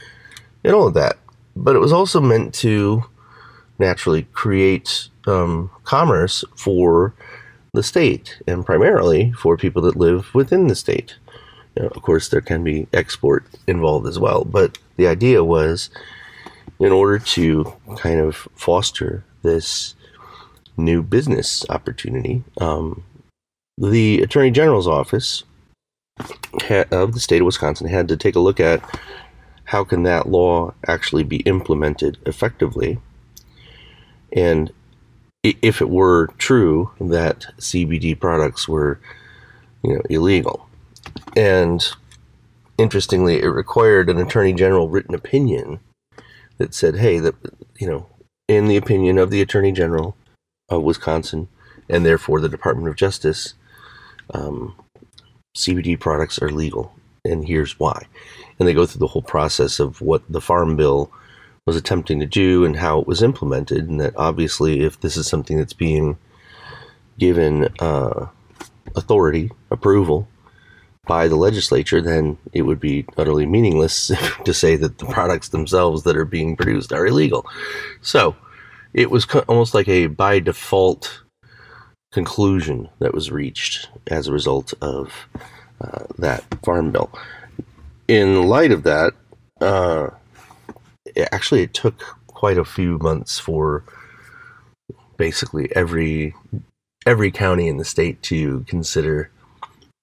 and 0.63 0.73
all 0.73 0.87
of 0.87 0.95
that. 0.95 1.19
But 1.57 1.75
it 1.75 1.81
was 1.81 1.93
also 1.93 2.21
meant 2.21 2.55
to 2.67 3.03
naturally 3.81 4.23
create 4.33 5.09
um, 5.27 5.71
commerce 5.83 6.45
for 6.55 7.15
the 7.73 7.83
state 7.83 8.41
and 8.47 8.65
primarily 8.65 9.33
for 9.33 9.57
people 9.57 9.83
that 9.83 9.97
live 9.97 10.33
within 10.35 10.69
the 10.69 10.77
state. 10.77 11.17
You 11.75 11.83
know, 11.83 11.89
of 11.89 12.03
course, 12.03 12.29
there 12.29 12.41
can 12.41 12.63
be 12.63 12.87
export 12.93 13.45
involved 13.67 14.07
as 14.07 14.21
well, 14.21 14.45
but 14.45 14.79
the 14.97 15.09
idea 15.09 15.43
was 15.43 15.91
in 16.79 16.93
order 16.93 17.19
to 17.19 17.73
kind 17.97 18.21
of 18.21 18.49
foster 18.55 19.25
this 19.43 19.95
new 20.77 21.03
business 21.03 21.65
opportunity, 21.69 22.45
um, 22.61 23.03
the 23.77 24.23
Attorney 24.23 24.51
General's 24.51 24.89
office 24.89 25.45
of 26.91 27.13
the 27.13 27.21
state 27.21 27.41
of 27.41 27.47
Wisconsin 27.47 27.89
had 27.89 28.09
to 28.09 28.17
take 28.17 28.37
a 28.37 28.41
look 28.41 28.61
at 28.61 28.83
how 29.65 29.85
can 29.85 30.03
that 30.05 30.29
law 30.29 30.73
actually 30.87 31.25
be 31.25 31.39
implemented 31.39 32.19
effectively. 32.27 32.99
And 34.33 34.73
if 35.45 35.81
it 35.81 35.91
were 35.91 36.29
true 36.39 36.91
that 37.01 37.47
CBD 37.59 38.19
products 38.19 38.67
were, 38.67 38.99
you 39.83 39.95
know, 39.95 40.03
illegal, 40.11 40.69
and 41.37 41.87
interestingly, 42.79 43.43
it 43.43 43.47
required 43.47 44.09
an 44.09 44.19
attorney 44.19 44.53
general 44.53 44.89
written 44.89 45.15
opinion 45.15 45.81
that 46.59 46.75
said, 46.75 46.97
"Hey, 46.97 47.19
that 47.19 47.35
you 47.79 47.89
know, 47.89 48.07
in 48.47 48.67
the 48.67 48.77
opinion 48.77 49.19
of 49.19 49.31
the 49.31 49.41
attorney 49.41 49.73
general 49.73 50.17
of 50.69 50.83
Wisconsin, 50.83 51.49
and 51.89 52.05
therefore 52.05 52.41
the 52.41 52.49
Department 52.49 52.89
of 52.89 52.97
Justice, 52.97 53.55
um, 54.35 54.75
CBD 55.57 55.99
products 55.99 56.41
are 56.41 56.51
legal, 56.51 56.93
and 57.25 57.47
here's 57.47 57.79
why." 57.79 58.07
And 58.59 58.67
they 58.67 58.75
go 58.75 58.87
through 58.87 59.01
the 59.01 59.09
whole 59.09 59.23
process 59.23 59.79
of 59.79 60.01
what 60.01 60.23
the 60.29 60.41
Farm 60.41 60.77
Bill 60.77 61.11
was 61.67 61.77
attempting 61.77 62.19
to 62.21 62.27
do 62.27 62.65
and 62.65 62.77
how 62.77 63.01
it 63.01 63.07
was 63.07 63.23
implemented, 63.23 63.89
and 63.89 64.01
that 64.01 64.15
obviously, 64.17 64.81
if 64.81 65.01
this 65.01 65.17
is 65.17 65.27
something 65.27 65.59
that's 65.59 65.75
being 65.75 66.19
given 67.19 67.69
uh, 67.81 68.27
authority, 68.97 69.51
approval 69.71 70.29
by 71.09 71.27
the 71.27 71.37
legislature, 71.37 72.01
then 72.01 72.39
it 72.53 72.63
would 72.63 72.79
be 72.79 73.05
utterly 73.17 73.47
meaningless 73.47 74.13
to 74.45 74.55
say 74.55 74.77
that 74.77 74.99
the 74.99 75.07
products 75.07 75.49
themselves 75.49 76.05
that 76.05 76.17
are 76.17 76.25
being 76.25 76.55
produced 76.55 76.93
are 76.93 77.07
illegal. 77.07 77.45
So 78.03 78.37
it 78.95 79.11
was 79.11 79.25
co- 79.25 79.45
almost 79.49 79.75
like 79.75 79.89
a 79.89 80.07
by 80.07 80.39
default 80.39 81.23
conclusion 82.13 82.89
that 83.01 83.15
was 83.15 83.33
reached 83.33 83.89
as 84.07 84.29
a 84.29 84.33
result 84.33 84.75
of 84.81 85.13
uh, 85.81 86.05
that 86.19 86.45
farm 86.65 86.93
bill. 86.93 87.11
In 88.07 88.45
light 88.45 88.71
of 88.71 88.85
that, 88.85 89.15
uh, 89.61 90.11
it, 91.05 91.29
actually 91.33 91.63
it 91.63 91.75
took 91.75 92.01
quite 92.27 92.59
a 92.59 92.65
few 92.65 92.99
months 92.99 93.39
for 93.39 93.83
basically 95.17 95.69
every 95.75 96.35
every 97.07 97.31
county 97.31 97.69
in 97.69 97.79
the 97.79 97.85
state 97.85 98.23
to 98.23 98.61
consider 98.69 99.31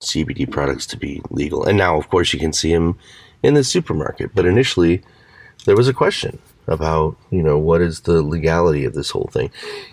CBD 0.02 0.50
products 0.50 0.86
to 0.88 0.98
be 0.98 1.22
legal. 1.30 1.64
And 1.64 1.78
now, 1.78 1.98
of 1.98 2.10
course, 2.10 2.34
you 2.34 2.40
can 2.40 2.54
see 2.54 2.74
them 2.74 2.98
in 3.44 3.54
the 3.54 3.64
supermarket. 3.64 4.32
But 4.34 4.46
initially, 4.46 5.02
there 5.66 5.75
was 5.75 5.88
a 5.88 5.94
question 5.94 6.40
about, 6.68 7.18
you 7.30 7.44
know, 7.44 7.58
what 7.58 7.82
is 7.82 8.02
the 8.02 8.22
legality 8.22 8.86
of 8.86 8.94
this 8.94 9.12
whole 9.12 9.30
thing. 9.32 9.52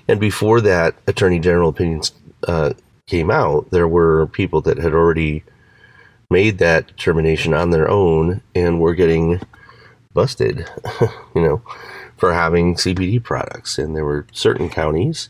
And 0.09 0.19
before 0.19 0.61
that 0.63 0.95
Attorney 1.07 1.39
General 1.39 1.69
opinions 1.69 2.13
uh, 2.47 2.73
came 3.07 3.31
out, 3.31 3.71
there 3.71 3.89
were 3.89 4.27
people 4.27 4.61
that 4.63 4.79
had 4.79 4.95
already 4.95 5.45
made 6.31 6.59
that 6.59 6.87
determination 6.87 7.53
on 7.53 7.71
their 7.71 7.89
own 7.89 8.41
and 8.55 8.81
were 8.81 8.95
getting 8.95 9.41
busted, 10.15 10.67
you 11.35 11.43
know, 11.43 11.63
for 12.17 12.33
having 12.33 12.75
CBD 12.75 13.23
products. 13.23 13.79
And 13.79 13.95
there 13.95 14.05
were 14.05 14.27
certain 14.33 14.71
counties, 14.71 15.29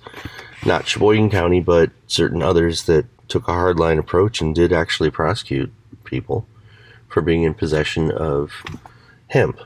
not 0.65 0.87
Sheboygan 0.87 1.31
County, 1.31 1.61
but 1.61 1.91
certain 2.07 2.43
others 2.43 2.85
that 2.85 3.07
took 3.33 3.49
a 3.49 3.53
hardline 3.53 3.99
approach 3.99 4.41
and 4.41 4.55
did 4.55 4.73
actually 4.73 5.11
prosecute 5.11 5.73
people 6.05 6.47
for 7.09 7.23
being 7.23 7.43
in 7.43 7.55
possession 7.55 8.11
of 8.13 8.53
hemp. 9.29 9.59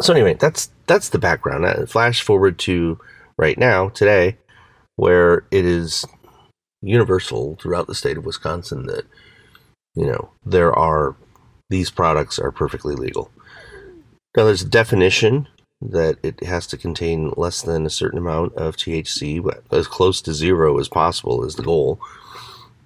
So 0.00 0.12
anyway, 0.12 0.34
that's 0.34 0.70
that's 0.86 1.08
the 1.08 1.18
background. 1.18 1.64
Uh, 1.64 1.86
flash 1.86 2.22
forward 2.22 2.58
to 2.60 3.00
right 3.38 3.56
now, 3.56 3.88
today, 3.88 4.36
where 4.96 5.46
it 5.50 5.64
is 5.64 6.04
universal 6.82 7.56
throughout 7.60 7.86
the 7.86 7.94
state 7.94 8.18
of 8.18 8.26
Wisconsin 8.26 8.86
that 8.86 9.06
you 9.94 10.06
know 10.06 10.30
there 10.44 10.72
are 10.72 11.16
these 11.70 11.90
products 11.90 12.38
are 12.38 12.52
perfectly 12.52 12.94
legal. 12.94 13.30
Now, 14.36 14.44
there's 14.44 14.62
a 14.62 14.68
definition 14.68 15.48
that 15.80 16.18
it 16.22 16.42
has 16.44 16.66
to 16.68 16.76
contain 16.76 17.32
less 17.36 17.62
than 17.62 17.86
a 17.86 17.90
certain 17.90 18.18
amount 18.18 18.54
of 18.54 18.76
THC, 18.76 19.42
but 19.42 19.64
as 19.70 19.86
close 19.86 20.20
to 20.22 20.34
zero 20.34 20.78
as 20.78 20.88
possible 20.88 21.44
is 21.44 21.56
the 21.56 21.62
goal. 21.62 22.00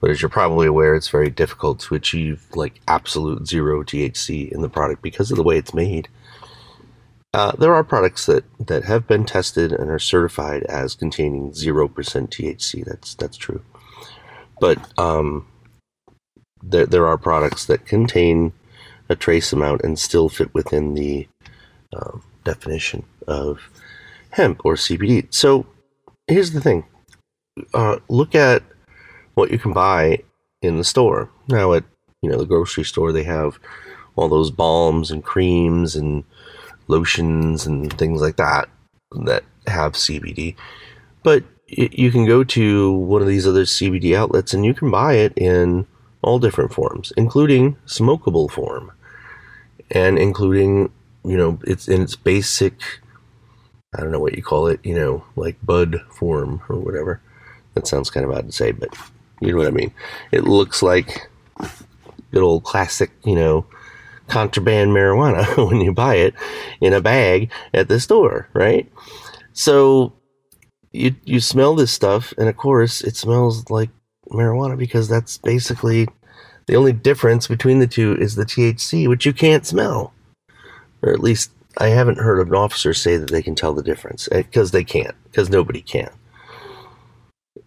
But 0.01 0.11
as 0.11 0.23
you're 0.23 0.31
probably 0.31 0.67
aware, 0.67 0.95
it's 0.95 1.09
very 1.09 1.31
difficult 1.31 1.81
to 1.81 1.95
achieve 1.95 2.47
like 2.55 2.81
absolute 2.89 3.47
zero 3.47 3.83
THC 3.83 4.51
in 4.51 4.63
the 4.63 4.69
product 4.69 5.03
because 5.03 5.31
of 5.31 5.37
the 5.37 5.43
way 5.43 5.59
it's 5.59 5.75
made. 5.75 6.09
Uh, 7.33 7.53
there 7.53 7.75
are 7.75 7.85
products 7.85 8.27
that, 8.27 8.45
that 8.59 8.85
have 8.85 9.07
been 9.07 9.25
tested 9.25 9.73
and 9.73 9.89
are 9.91 10.01
certified 10.01 10.65
as 10.65 10.95
containing 10.95 11.53
zero 11.53 11.87
percent 11.87 12.31
THC. 12.31 12.85
That's 12.85 13.15
that's 13.15 13.37
true, 13.37 13.63
but 14.61 14.79
um, 14.99 15.47
there 16.63 16.87
there 16.87 17.07
are 17.07 17.17
products 17.17 17.67
that 17.67 17.87
contain 17.87 18.53
a 19.09 19.15
trace 19.15 19.53
amount 19.53 19.83
and 19.83 19.99
still 19.99 20.29
fit 20.29 20.53
within 20.55 20.95
the 20.95 21.29
um, 21.95 22.23
definition 22.45 23.05
of 23.29 23.61
hemp 24.31 24.63
or 24.65 24.75
CBD. 24.75 25.33
So 25.33 25.67
here's 26.27 26.53
the 26.53 26.61
thing 26.61 26.85
uh, 27.75 27.97
look 28.09 28.35
at 28.35 28.63
what 29.41 29.51
you 29.51 29.59
can 29.59 29.73
buy 29.73 30.23
in 30.63 30.77
the 30.77 30.85
store. 30.85 31.31
Now, 31.49 31.73
at 31.73 31.85
you 32.23 32.31
know 32.31 32.39
the 32.39 32.47
grocery 32.47 32.85
store, 32.85 33.11
they 33.11 33.25
have 33.25 33.59
all 34.17 34.29
those 34.29 34.51
balms 34.51 35.11
and 35.11 35.25
creams 35.25 35.97
and 35.97 36.25
lotions 36.89 37.67
and 37.67 37.93
things 37.99 38.21
like 38.21 38.37
that 38.37 38.69
that 39.25 39.45
have 39.67 39.93
CBD. 39.95 40.57
But 41.23 41.45
you 41.67 42.11
can 42.11 42.27
go 42.27 42.45
to 42.45 42.93
one 42.93 43.23
of 43.23 43.29
these 43.29 43.47
other 43.47 43.65
CBD 43.65 44.15
outlets 44.15 44.53
and 44.53 44.65
you 44.65 44.75
can 44.75 44.91
buy 44.91 45.15
it 45.15 45.33
in 45.37 45.87
all 46.23 46.39
different 46.39 46.73
forms, 46.73 47.13
including 47.17 47.77
smokable 47.87 48.51
form 48.51 48.93
and 49.91 50.19
including 50.19 50.93
you 51.25 51.37
know, 51.37 51.59
it's 51.65 51.87
in 51.89 52.03
its 52.03 52.17
basic 52.17 53.01
I 53.95 54.01
don't 54.01 54.13
know 54.13 54.21
what 54.21 54.37
you 54.37 54.43
call 54.43 54.69
it, 54.69 54.81
you 54.85 54.95
know, 54.95 55.25
like 55.35 55.57
bud 55.65 56.03
form 56.11 56.63
or 56.69 56.77
whatever. 56.77 57.21
That 57.75 57.87
sounds 57.87 58.11
kind 58.11 58.25
of 58.25 58.33
odd 58.33 58.47
to 58.47 58.53
say, 58.53 58.71
but 58.73 58.97
you 59.41 59.53
know 59.53 59.59
what 59.59 59.67
I 59.67 59.71
mean. 59.71 59.93
It 60.33 60.45
looks 60.45 60.83
like 60.83 61.29
good 62.33 62.43
old 62.43 62.65
classic, 62.65 63.11
you 63.25 63.35
know, 63.35 63.67
contraband 64.29 64.91
marijuana 64.93 65.45
when 65.69 65.81
you 65.81 65.93
buy 65.93 66.17
it 66.17 66.35
in 66.81 66.93
a 66.93 67.01
bag 67.01 67.51
at 67.75 67.89
the 67.89 68.01
store, 68.01 68.49
right? 68.53 68.91
So 69.53 70.13
you 70.93 71.15
you 71.25 71.41
smell 71.41 71.75
this 71.75 71.93
stuff, 71.93 72.33
and 72.39 72.49
of 72.49 72.57
course, 72.57 73.03
it 73.03 73.17
smells 73.17 73.69
like 73.71 73.91
marijuana 74.31 74.79
because 74.79 75.09
that's 75.09 75.39
basically 75.39 76.09
the 76.67 76.77
only 76.77 76.93
difference 76.93 77.49
between 77.49 77.81
the 77.81 77.87
two 77.87 78.17
is 78.17 78.35
the 78.35 78.45
THC, 78.45 79.09
which 79.09 79.27
you 79.27 79.33
can't 79.33 79.67
smell, 79.67 80.13
or 81.03 81.13
at 81.13 81.21
least 81.21 81.51
I 81.79 81.89
haven't 81.89 82.19
heard 82.19 82.47
an 82.47 82.55
officer 82.55 82.95
say 82.95 83.17
that 83.17 83.31
they 83.31 83.43
can 83.43 83.55
tell 83.55 83.75
the 83.75 83.83
difference 83.83 84.29
because 84.29 84.71
eh, 84.71 84.79
they 84.79 84.85
can't 84.85 85.15
because 85.25 85.51
nobody 85.51 85.83
can. 85.83 86.11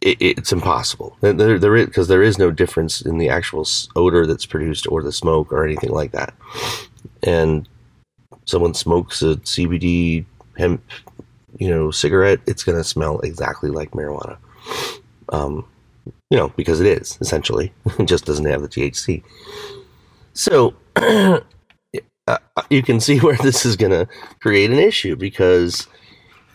It, 0.02 0.18
it's 0.20 0.52
impossible. 0.52 1.18
There, 1.22 1.60
there 1.60 1.76
is 1.76 1.86
because 1.86 2.08
there 2.08 2.24
is 2.24 2.38
no 2.38 2.52
difference 2.52 3.02
in 3.02 3.18
the 3.18 3.30
actual 3.30 3.66
odor 3.96 4.26
that's 4.26 4.46
produced 4.46 4.88
or 4.88 5.02
the 5.02 5.12
smoke 5.12 5.52
or 5.52 5.66
anything 5.66 5.92
like 5.92 6.12
that. 6.12 6.34
And 7.24 7.68
someone 8.46 8.74
smokes 8.74 9.22
a 9.22 9.36
CBD 9.38 10.26
hemp 10.58 10.82
you 11.60 11.70
know, 11.70 11.92
cigarette, 11.92 12.40
it's 12.46 12.64
going 12.64 12.78
to 12.78 12.84
smell 12.84 13.20
exactly 13.20 13.70
like 13.70 13.92
marijuana. 13.92 14.38
Um, 15.30 15.66
you 16.30 16.38
know, 16.38 16.50
because 16.50 16.82
it 16.82 16.88
is 16.88 17.18
essentially, 17.22 17.74
it 18.00 18.06
just 18.06 18.26
doesn't 18.26 18.46
have 18.46 18.62
the 18.62 18.68
THC. 18.68 19.24
So 20.34 20.74
uh, 20.96 22.38
you 22.70 22.82
can 22.82 23.00
see 23.00 23.20
where 23.20 23.38
this 23.38 23.66
is 23.66 23.76
going 23.76 23.92
to 23.92 24.08
create 24.40 24.72
an 24.72 24.80
issue 24.80 25.16
because 25.16 25.88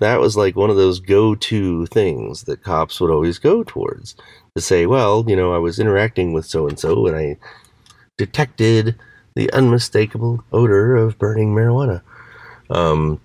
that 0.00 0.20
was 0.20 0.36
like 0.36 0.56
one 0.56 0.70
of 0.70 0.76
those 0.76 1.00
go 1.00 1.34
to 1.34 1.86
things 1.86 2.44
that 2.44 2.62
cops 2.62 3.00
would 3.00 3.10
always 3.10 3.38
go 3.38 3.62
towards 3.62 4.14
to 4.54 4.62
say, 4.62 4.86
well, 4.86 5.24
you 5.26 5.36
know, 5.36 5.54
I 5.54 5.58
was 5.58 5.78
interacting 5.78 6.32
with 6.32 6.46
so 6.46 6.68
and 6.68 6.78
so 6.78 7.06
and 7.06 7.16
I 7.16 7.36
detected 8.16 8.96
the 9.34 9.52
unmistakable 9.52 10.42
odor 10.52 10.96
of 10.96 11.18
burning 11.18 11.54
marijuana. 11.54 12.02
Um, 12.70 13.20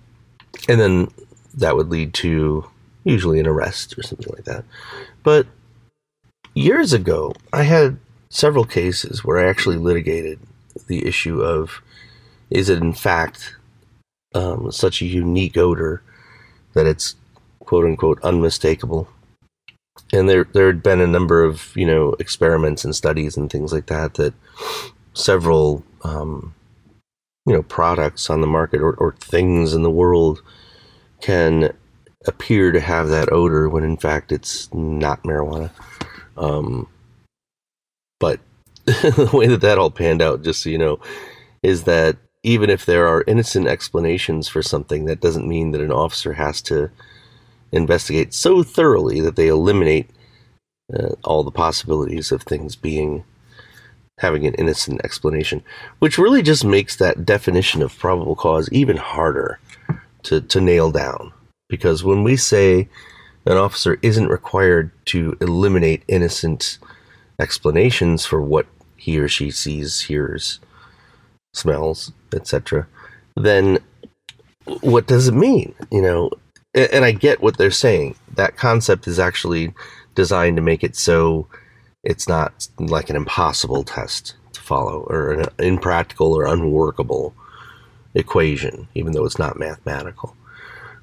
and 0.68 0.80
then 0.80 1.08
that 1.54 1.76
would 1.76 1.88
lead 1.88 2.14
to 2.14 2.68
usually 3.04 3.40
an 3.40 3.46
arrest 3.46 3.98
or 3.98 4.02
something 4.02 4.32
like 4.34 4.44
that. 4.44 4.64
But 5.22 5.46
years 6.54 6.92
ago, 6.92 7.34
I 7.52 7.64
had 7.64 7.98
several 8.30 8.64
cases 8.64 9.24
where 9.24 9.38
I 9.38 9.48
actually 9.48 9.76
litigated 9.76 10.38
the 10.86 11.06
issue 11.06 11.40
of 11.40 11.82
is 12.50 12.68
it 12.68 12.78
in 12.78 12.92
fact 12.92 13.56
um, 14.34 14.70
such 14.72 15.00
a 15.00 15.06
unique 15.06 15.56
odor 15.56 16.02
that 16.74 16.86
it's 16.86 17.16
quote 17.60 17.84
unquote 17.84 18.22
unmistakable. 18.22 19.08
And 20.12 20.28
there 20.28 20.44
there 20.52 20.66
had 20.66 20.82
been 20.82 21.00
a 21.00 21.06
number 21.06 21.42
of 21.42 21.74
you 21.76 21.86
know 21.86 22.14
experiments 22.18 22.84
and 22.84 22.94
studies 22.94 23.36
and 23.36 23.50
things 23.50 23.72
like 23.72 23.86
that 23.86 24.14
that 24.14 24.34
several 25.14 25.84
um, 26.02 26.54
you 27.46 27.54
know 27.54 27.62
products 27.62 28.30
on 28.30 28.40
the 28.40 28.46
market 28.46 28.80
or, 28.80 28.94
or 28.94 29.12
things 29.20 29.72
in 29.72 29.82
the 29.82 29.90
world 29.90 30.42
can 31.20 31.72
appear 32.26 32.72
to 32.72 32.80
have 32.80 33.08
that 33.08 33.32
odor 33.32 33.68
when 33.68 33.84
in 33.84 33.96
fact 33.96 34.32
it's 34.32 34.72
not 34.72 35.22
marijuana. 35.22 35.70
Um, 36.36 36.88
but 38.18 38.40
the 38.84 39.30
way 39.32 39.46
that 39.46 39.60
that 39.60 39.78
all 39.78 39.90
panned 39.90 40.22
out, 40.22 40.42
just 40.42 40.62
so 40.62 40.70
you 40.70 40.78
know, 40.78 41.00
is 41.62 41.84
that 41.84 42.16
even 42.44 42.68
if 42.70 42.84
there 42.84 43.08
are 43.08 43.24
innocent 43.26 43.66
explanations 43.66 44.46
for 44.46 44.62
something, 44.62 45.06
that 45.06 45.20
doesn't 45.20 45.48
mean 45.48 45.72
that 45.72 45.80
an 45.80 45.90
officer 45.90 46.34
has 46.34 46.60
to 46.62 46.90
investigate 47.72 48.32
so 48.32 48.62
thoroughly 48.62 49.20
that 49.20 49.34
they 49.34 49.48
eliminate 49.48 50.10
uh, 50.94 51.14
all 51.24 51.42
the 51.42 51.50
possibilities 51.50 52.30
of 52.30 52.42
things 52.42 52.76
being 52.76 53.24
having 54.18 54.46
an 54.46 54.54
innocent 54.54 55.00
explanation, 55.02 55.62
which 55.98 56.18
really 56.18 56.42
just 56.42 56.64
makes 56.64 56.96
that 56.96 57.24
definition 57.24 57.82
of 57.82 57.98
probable 57.98 58.36
cause 58.36 58.68
even 58.70 58.96
harder 58.96 59.58
to, 60.22 60.40
to 60.42 60.60
nail 60.60 60.92
down. 60.92 61.32
Because 61.68 62.04
when 62.04 62.22
we 62.22 62.36
say 62.36 62.88
an 63.46 63.56
officer 63.56 63.98
isn't 64.02 64.28
required 64.28 64.92
to 65.06 65.36
eliminate 65.40 66.04
innocent 66.06 66.78
explanations 67.40 68.24
for 68.24 68.40
what 68.40 68.66
he 68.96 69.18
or 69.18 69.28
she 69.28 69.50
sees, 69.50 70.02
hears, 70.02 70.60
smells, 71.54 72.12
etc., 72.34 72.86
then 73.36 73.78
what 74.80 75.06
does 75.06 75.28
it 75.28 75.34
mean? 75.34 75.74
You 75.90 76.02
know, 76.02 76.30
and 76.74 77.04
I 77.04 77.12
get 77.12 77.42
what 77.42 77.58
they're 77.58 77.70
saying. 77.70 78.16
That 78.34 78.56
concept 78.56 79.06
is 79.06 79.18
actually 79.18 79.72
designed 80.14 80.56
to 80.56 80.62
make 80.62 80.84
it 80.84 80.96
so 80.96 81.46
it's 82.02 82.28
not 82.28 82.68
like 82.78 83.10
an 83.10 83.16
impossible 83.16 83.84
test 83.84 84.34
to 84.52 84.60
follow 84.60 85.06
or 85.08 85.32
an 85.32 85.46
impractical 85.58 86.32
or 86.32 86.44
unworkable 86.46 87.34
equation, 88.14 88.88
even 88.94 89.12
though 89.12 89.24
it's 89.24 89.38
not 89.38 89.58
mathematical. 89.58 90.36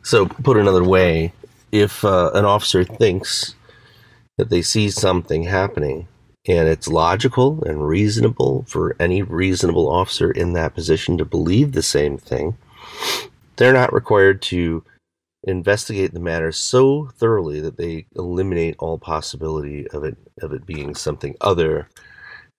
So, 0.03 0.25
put 0.25 0.57
another 0.57 0.83
way, 0.83 1.33
if 1.71 2.03
uh, 2.03 2.31
an 2.33 2.45
officer 2.45 2.83
thinks 2.83 3.55
that 4.37 4.49
they 4.49 4.61
see 4.61 4.89
something 4.89 5.43
happening 5.43 6.07
and 6.47 6.67
it's 6.67 6.87
logical 6.87 7.63
and 7.63 7.87
reasonable 7.87 8.65
for 8.67 8.95
any 8.99 9.21
reasonable 9.21 9.89
officer 9.89 10.31
in 10.31 10.53
that 10.53 10.73
position 10.73 11.17
to 11.17 11.25
believe 11.25 11.71
the 11.71 11.83
same 11.83 12.17
thing, 12.17 12.57
they're 13.57 13.73
not 13.73 13.93
required 13.93 14.41
to 14.41 14.83
investigate 15.43 16.13
the 16.13 16.19
matter 16.19 16.51
so 16.51 17.09
thoroughly 17.17 17.59
that 17.59 17.77
they 17.77 18.05
eliminate 18.15 18.75
all 18.79 18.97
possibility 18.97 19.87
of 19.89 20.03
it 20.03 20.15
of 20.41 20.53
it 20.53 20.65
being 20.65 20.93
something 20.93 21.35
other 21.41 21.89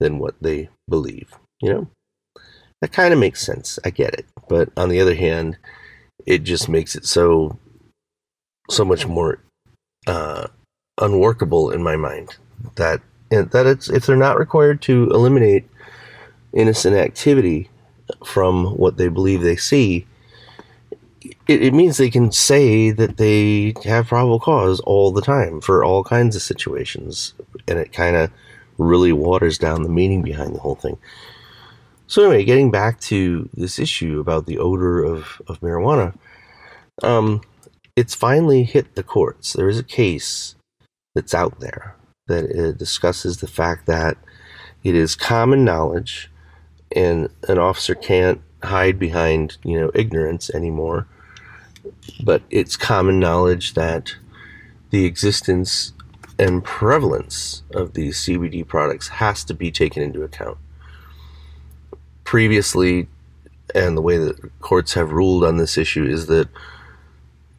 than 0.01 0.19
what 0.19 0.35
they 0.41 0.69
believe. 0.89 1.33
You 1.61 1.73
know? 1.73 1.89
That 2.81 2.93
kind 2.93 3.13
of 3.15 3.21
makes 3.21 3.41
sense. 3.41 3.79
I 3.85 3.91
get 3.91 4.15
it. 4.15 4.27
But 4.49 4.71
on 4.77 4.89
the 4.89 5.01
other 5.01 5.15
hand, 5.15 5.57
it 6.27 6.43
just 6.43 6.69
makes 6.69 6.97
it 6.97 7.07
so 7.07 7.59
so 8.71 8.85
much 8.85 9.07
more 9.07 9.41
uh, 10.07 10.49
unworkable 11.01 11.71
in 11.71 11.83
my 11.83 11.97
mind 11.97 12.37
that 12.77 13.01
that 13.33 13.67
it's 13.67 13.89
if 13.89 14.07
they're 14.07 14.17
not 14.17 14.39
required 14.39 14.83
to 14.83 15.09
eliminate 15.11 15.65
innocent 16.53 16.97
activity 16.97 17.71
from 18.25 18.77
what 18.77 18.97
they 18.97 19.09
believe 19.09 19.41
they 19.41 19.57
see, 19.57 20.07
it, 21.47 21.63
it, 21.63 21.75
means 21.75 21.97
they 21.97 22.11
can 22.11 22.31
say 22.31 22.91
that 22.91 23.17
they 23.17 23.75
have 23.85 24.09
probable 24.09 24.41
cause 24.41 24.81
all 24.81 25.13
the 25.13 25.23
time 25.23 25.61
for 25.61 25.83
all 25.83 26.05
kinds 26.05 26.37
of 26.37 26.43
situations, 26.43 27.35
and 27.67 27.79
it 27.79 27.93
kind 27.93 28.17
of 28.17 28.31
really 28.79 29.13
waters 29.13 29.59
down 29.59 29.83
the 29.83 29.89
meaning 29.89 30.23
behind 30.23 30.55
the 30.55 30.61
whole 30.61 30.75
thing. 30.75 30.99
So 32.07 32.23
anyway, 32.23 32.45
getting 32.45 32.71
back 32.71 33.01
to 33.03 33.49
this 33.55 33.79
issue 33.79 34.21
about 34.21 34.47
the 34.47 34.59
odor 34.59 35.03
of, 35.03 35.41
of 35.47 35.61
marijuana, 35.61 36.15
um, 37.03 37.41
it's 37.97 38.15
finally 38.15 38.65
hit 38.65 38.95
the 38.95 39.03
courts. 39.03 39.55
There 39.55 39.69
is 39.69 39.79
a 39.79 39.85
case 39.85 40.55
that's 41.15 41.35
out 41.35 41.61
there 41.61 41.97
that 42.33 42.51
uh, 42.51 42.73
discusses 42.73 43.39
the 43.39 43.47
fact 43.47 43.87
that 43.87 44.17
it 44.83 44.95
is 44.95 45.15
common 45.15 45.65
knowledge, 45.65 46.31
and 46.95 47.29
an 47.49 47.59
officer 47.59 47.95
can't 47.95 48.41
hide 48.63 48.99
behind 48.99 49.57
you 49.65 49.81
know 49.81 49.91
ignorance 49.95 50.51
anymore. 50.51 51.07
But 52.25 52.43
it's 52.51 52.77
common 52.77 53.21
knowledge 53.21 53.75
that 53.75 54.15
the 54.91 55.05
existence 55.05 55.93
and 56.39 56.65
prevalence 56.65 57.63
of 57.73 57.95
these 57.95 58.19
CBD 58.19 58.67
products 58.67 59.09
has 59.09 59.45
to 59.45 59.55
be 59.55 59.71
taken 59.71 60.03
into 60.03 60.23
account 60.23 60.59
previously, 62.25 63.09
and 63.75 63.97
the 63.97 64.03
way 64.03 64.17
that 64.17 64.59
courts 64.61 64.95
have 64.95 65.13
ruled 65.13 65.45
on 65.45 65.57
this 65.57 65.77
issue 65.77 66.05
is 66.05 66.27
that 66.27 66.49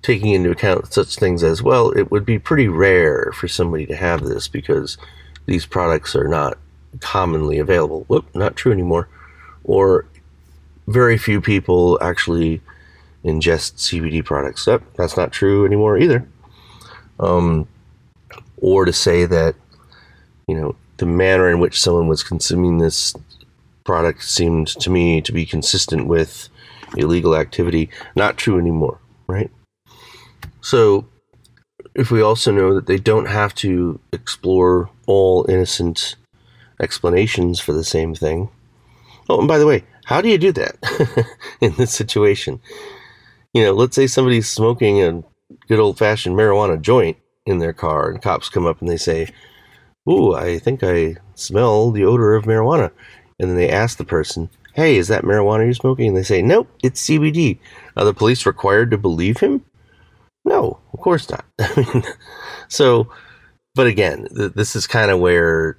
taking 0.04 0.34
into 0.34 0.52
account 0.52 0.94
such 0.94 1.16
things 1.16 1.42
as 1.44 1.64
well, 1.64 1.90
it 1.92 2.12
would 2.12 2.26
be 2.26 2.38
pretty 2.38 2.68
rare 2.68 3.32
for 3.34 3.48
somebody 3.48 3.86
to 3.88 3.96
have 3.96 4.22
this 4.24 4.48
because 4.48 4.98
these 5.46 5.66
products 5.66 6.16
are 6.16 6.28
not 6.28 6.58
commonly 7.00 7.58
available. 7.58 8.04
Whoop, 8.08 8.26
not 8.36 8.56
true 8.56 8.72
anymore. 8.72 9.08
Or 9.64 10.06
very 10.88 11.18
few 11.18 11.40
people 11.40 11.98
actually 12.02 12.62
ingest 13.24 13.76
CBD 13.78 14.24
products. 14.24 14.68
Yep, 14.68 14.84
that's 14.96 15.16
not 15.16 15.32
true 15.32 15.66
anymore 15.66 15.98
either. 15.98 16.28
Um, 17.20 17.68
or 18.58 18.84
to 18.84 18.94
say 18.94 19.26
that, 19.26 19.56
you 20.48 20.60
know, 20.60 20.76
the 20.98 21.06
manner 21.06 21.50
in 21.50 21.60
which 21.60 21.82
someone 21.82 22.08
was 22.08 22.24
consuming 22.24 22.78
this 22.78 23.16
product 23.86 24.24
seemed 24.24 24.68
to 24.68 24.90
me 24.90 25.22
to 25.22 25.32
be 25.32 25.46
consistent 25.46 26.08
with 26.08 26.50
illegal 26.98 27.36
activity. 27.36 27.90
Not 28.16 28.38
true 28.38 28.60
anymore, 28.60 29.00
right? 29.28 29.50
So, 30.64 31.08
if 31.94 32.10
we 32.10 32.22
also 32.22 32.52
know 32.52 32.74
that 32.74 32.88
they 32.88 32.98
don't 32.98 33.28
have 33.28 33.54
to 33.56 34.00
explore 34.12 34.90
all 35.06 35.46
innocent 35.48 36.16
explanations 36.82 37.60
for 37.60 37.74
the 37.74 37.84
same 37.84 38.16
thing. 38.16 38.50
Oh, 39.30 39.40
and 39.40 39.48
by 39.48 39.60
the 39.60 39.68
way, 39.68 39.84
how 40.06 40.22
do 40.22 40.30
you 40.30 40.38
do 40.38 40.52
that 40.54 41.28
in 41.62 41.74
this 41.76 41.94
situation? 41.94 42.60
you 43.54 43.64
know, 43.64 43.72
let's 43.72 43.96
say 43.96 44.08
somebody's 44.08 44.50
smoking 44.50 45.02
a 45.02 45.24
good 45.68 45.80
old 45.80 45.98
fashioned 45.98 46.36
marijuana 46.36 46.82
joint 46.82 47.18
in 47.46 47.60
their 47.60 47.74
car, 47.74 48.10
and 48.10 48.22
cops 48.22 48.50
come 48.50 48.66
up 48.66 48.82
and 48.82 48.90
they 48.90 48.98
say, 48.98 49.28
Ooh, 50.10 50.34
I 50.34 50.60
think 50.60 50.84
I 50.84 51.18
smell 51.36 51.92
the 51.92 52.04
odor 52.04 52.36
of 52.36 52.46
marijuana. 52.46 52.92
And 53.40 53.50
then 53.50 53.58
they 53.58 53.70
ask 53.70 53.98
the 53.98 54.06
person, 54.06 54.50
Hey, 54.74 54.98
is 54.98 55.08
that 55.10 55.24
marijuana 55.24 55.66
you're 55.66 55.74
smoking? 55.74 56.10
And 56.10 56.18
they 56.18 56.24
say, 56.24 56.42
Nope, 56.42 56.68
it's 56.84 57.06
CBD. 57.08 57.60
Are 57.96 58.06
the 58.06 58.14
police 58.14 58.46
required 58.46 58.92
to 58.92 58.98
believe 58.98 59.40
him? 59.40 59.64
No, 60.46 60.80
of 60.94 61.00
course 61.00 61.30
not. 61.30 61.46
I 61.60 61.74
mean, 61.94 62.04
so, 62.68 63.12
but 63.76 63.88
again, 63.88 64.28
th- 64.36 64.54
this 64.54 64.76
is 64.76 64.88
kind 64.88 65.12
of 65.12 65.20
where 65.20 65.78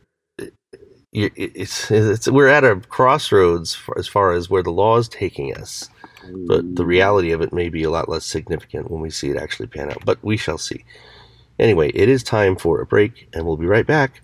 it's, 1.13 1.91
it's 1.91 2.29
we're 2.29 2.49
at 2.49 2.65
a 2.65 2.77
crossroads 2.89 3.79
as 3.97 4.09
far 4.09 4.33
as 4.33 4.51
where 4.51 4.63
the 4.63 4.73
law 4.73 4.99
is 4.99 5.09
taking 5.09 5.57
us. 5.57 5.89
But 6.47 6.75
the 6.75 6.85
mm. 6.85 6.87
reality 6.87 7.33
of 7.33 7.43
it 7.43 7.53
may 7.53 7.69
be 7.69 7.83
a 7.83 7.91
lot 7.91 8.09
less 8.09 8.25
significant 8.25 8.91
when 8.91 9.01
we 9.01 9.11
see 9.11 9.31
it 9.31 9.37
actually 9.37 9.67
pan 9.67 9.91
out. 9.91 10.05
But 10.05 10.23
we 10.25 10.37
shall 10.37 10.59
see. 10.59 10.85
Anyway, 11.59 11.91
it 11.95 12.09
is 12.09 12.23
time 12.23 12.57
for 12.57 12.81
a 12.81 12.87
break, 12.87 13.29
and 13.33 13.47
we'll 13.47 13.57
be 13.57 13.67
right 13.67 13.87
back 13.87 14.23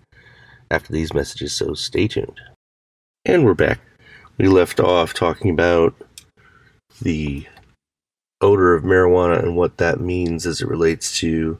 after 0.70 0.92
these 0.92 1.14
messages, 1.14 1.53
so 1.53 1.74
stay 1.74 2.09
tuned. 2.09 2.40
And 3.24 3.44
we're 3.44 3.55
back. 3.55 3.81
We 4.38 4.48
left 4.48 4.81
off 4.81 5.12
talking 5.12 5.50
about 5.50 5.94
the 7.03 7.46
odor 8.40 8.74
of 8.74 8.85
marijuana 8.85 9.42
and 9.42 9.57
what 9.57 9.76
that 9.79 10.00
means 10.00 10.46
as 10.46 10.61
it 10.61 10.68
relates 10.68 11.18
to 11.18 11.59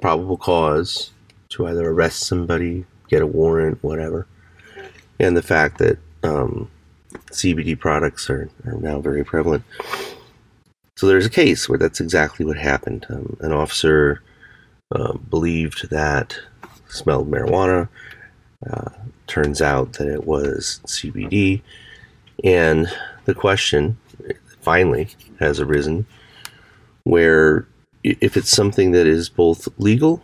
probable 0.00 0.36
cause 0.36 1.10
to 1.50 1.66
either 1.66 1.88
arrest 1.88 2.20
somebody, 2.20 2.84
get 3.08 3.22
a 3.22 3.26
warrant, 3.26 3.82
whatever, 3.82 4.26
and 5.18 5.36
the 5.36 5.42
fact 5.42 5.78
that 5.78 5.98
um, 6.22 6.70
CBD 7.30 7.78
products 7.78 8.28
are, 8.30 8.48
are 8.64 8.74
now 8.74 9.00
very 9.00 9.24
prevalent. 9.24 9.64
So 10.96 11.06
there's 11.06 11.26
a 11.26 11.30
case 11.30 11.68
where 11.68 11.78
that's 11.78 12.00
exactly 12.00 12.44
what 12.44 12.58
happened. 12.58 13.06
Um, 13.08 13.36
an 13.40 13.52
officer 13.52 14.22
uh, 14.94 15.14
believed 15.14 15.90
that 15.90 16.38
smelled 16.88 17.30
marijuana. 17.30 17.88
Uh, 18.68 18.90
turns 19.26 19.62
out 19.62 19.92
that 19.94 20.08
it 20.08 20.26
was 20.26 20.80
CBD. 20.86 21.62
And 22.42 22.88
the 23.24 23.34
question 23.34 23.96
finally 24.60 25.08
has 25.38 25.60
arisen 25.60 26.06
where 27.04 27.66
if 28.04 28.36
it's 28.36 28.50
something 28.50 28.92
that 28.92 29.06
is 29.06 29.28
both 29.28 29.68
legal 29.78 30.22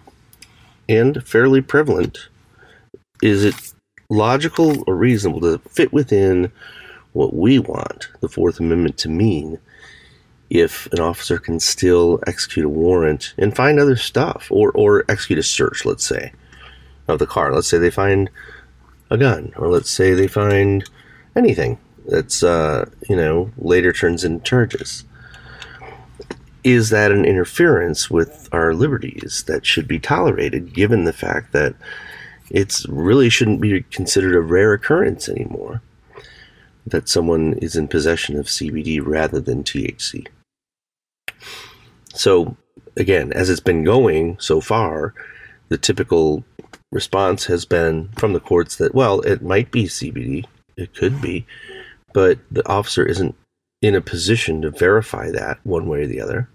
and 0.88 1.26
fairly 1.26 1.60
prevalent, 1.60 2.28
is 3.22 3.44
it 3.44 3.54
logical 4.10 4.84
or 4.86 4.94
reasonable 4.94 5.40
to 5.40 5.58
fit 5.70 5.92
within 5.92 6.52
what 7.12 7.34
we 7.34 7.58
want 7.58 8.08
the 8.20 8.28
Fourth 8.28 8.60
Amendment 8.60 8.98
to 8.98 9.08
mean 9.08 9.58
if 10.50 10.86
an 10.92 11.00
officer 11.00 11.38
can 11.38 11.58
still 11.58 12.20
execute 12.26 12.66
a 12.66 12.68
warrant 12.68 13.34
and 13.38 13.56
find 13.56 13.80
other 13.80 13.96
stuff 13.96 14.48
or, 14.50 14.70
or 14.72 15.04
execute 15.08 15.38
a 15.38 15.42
search, 15.42 15.84
let's 15.84 16.04
say, 16.04 16.32
of 17.08 17.18
the 17.18 17.26
car. 17.26 17.52
Let's 17.52 17.68
say 17.68 17.78
they 17.78 17.90
find 17.90 18.30
a 19.10 19.16
gun, 19.16 19.52
or 19.56 19.68
let's 19.68 19.90
say 19.90 20.12
they 20.12 20.26
find 20.26 20.84
anything 21.34 21.78
that's, 22.06 22.42
uh, 22.42 22.88
you 23.08 23.16
know, 23.16 23.50
later 23.56 23.92
turns 23.92 24.24
into 24.24 24.44
charges. 24.44 25.04
Is 26.62 26.90
that 26.90 27.12
an 27.12 27.24
interference 27.24 28.10
with 28.10 28.48
our 28.52 28.74
liberties 28.74 29.44
that 29.46 29.66
should 29.66 29.86
be 29.86 29.98
tolerated 29.98 30.74
given 30.74 31.04
the 31.04 31.12
fact 31.12 31.52
that 31.52 31.74
it's 32.50 32.86
really 32.88 33.28
shouldn't 33.28 33.60
be 33.60 33.82
considered 33.82 34.34
a 34.34 34.40
rare 34.40 34.72
occurrence 34.72 35.28
anymore 35.28 35.82
that 36.86 37.08
someone 37.08 37.54
is 37.54 37.76
in 37.76 37.88
possession 37.88 38.38
of 38.38 38.46
CBD 38.46 39.00
rather 39.04 39.40
than 39.40 39.64
THC? 39.64 40.26
So, 42.14 42.56
again, 42.96 43.32
as 43.32 43.50
it's 43.50 43.60
been 43.60 43.84
going 43.84 44.38
so 44.38 44.60
far, 44.60 45.14
the 45.68 45.78
typical 45.78 46.44
response 46.92 47.46
has 47.46 47.64
been 47.64 48.08
from 48.16 48.32
the 48.32 48.40
courts 48.40 48.76
that, 48.76 48.94
well, 48.94 49.20
it 49.22 49.42
might 49.42 49.70
be 49.70 49.84
CBD, 49.84 50.44
it 50.76 50.94
could 50.94 51.20
be, 51.20 51.46
but 52.14 52.38
the 52.50 52.66
officer 52.66 53.04
isn't 53.04 53.34
in 53.82 53.94
a 53.94 54.00
position 54.00 54.62
to 54.62 54.70
verify 54.70 55.30
that 55.30 55.58
one 55.64 55.86
way 55.86 56.04
or 56.04 56.06
the 56.06 56.22
other. 56.22 56.48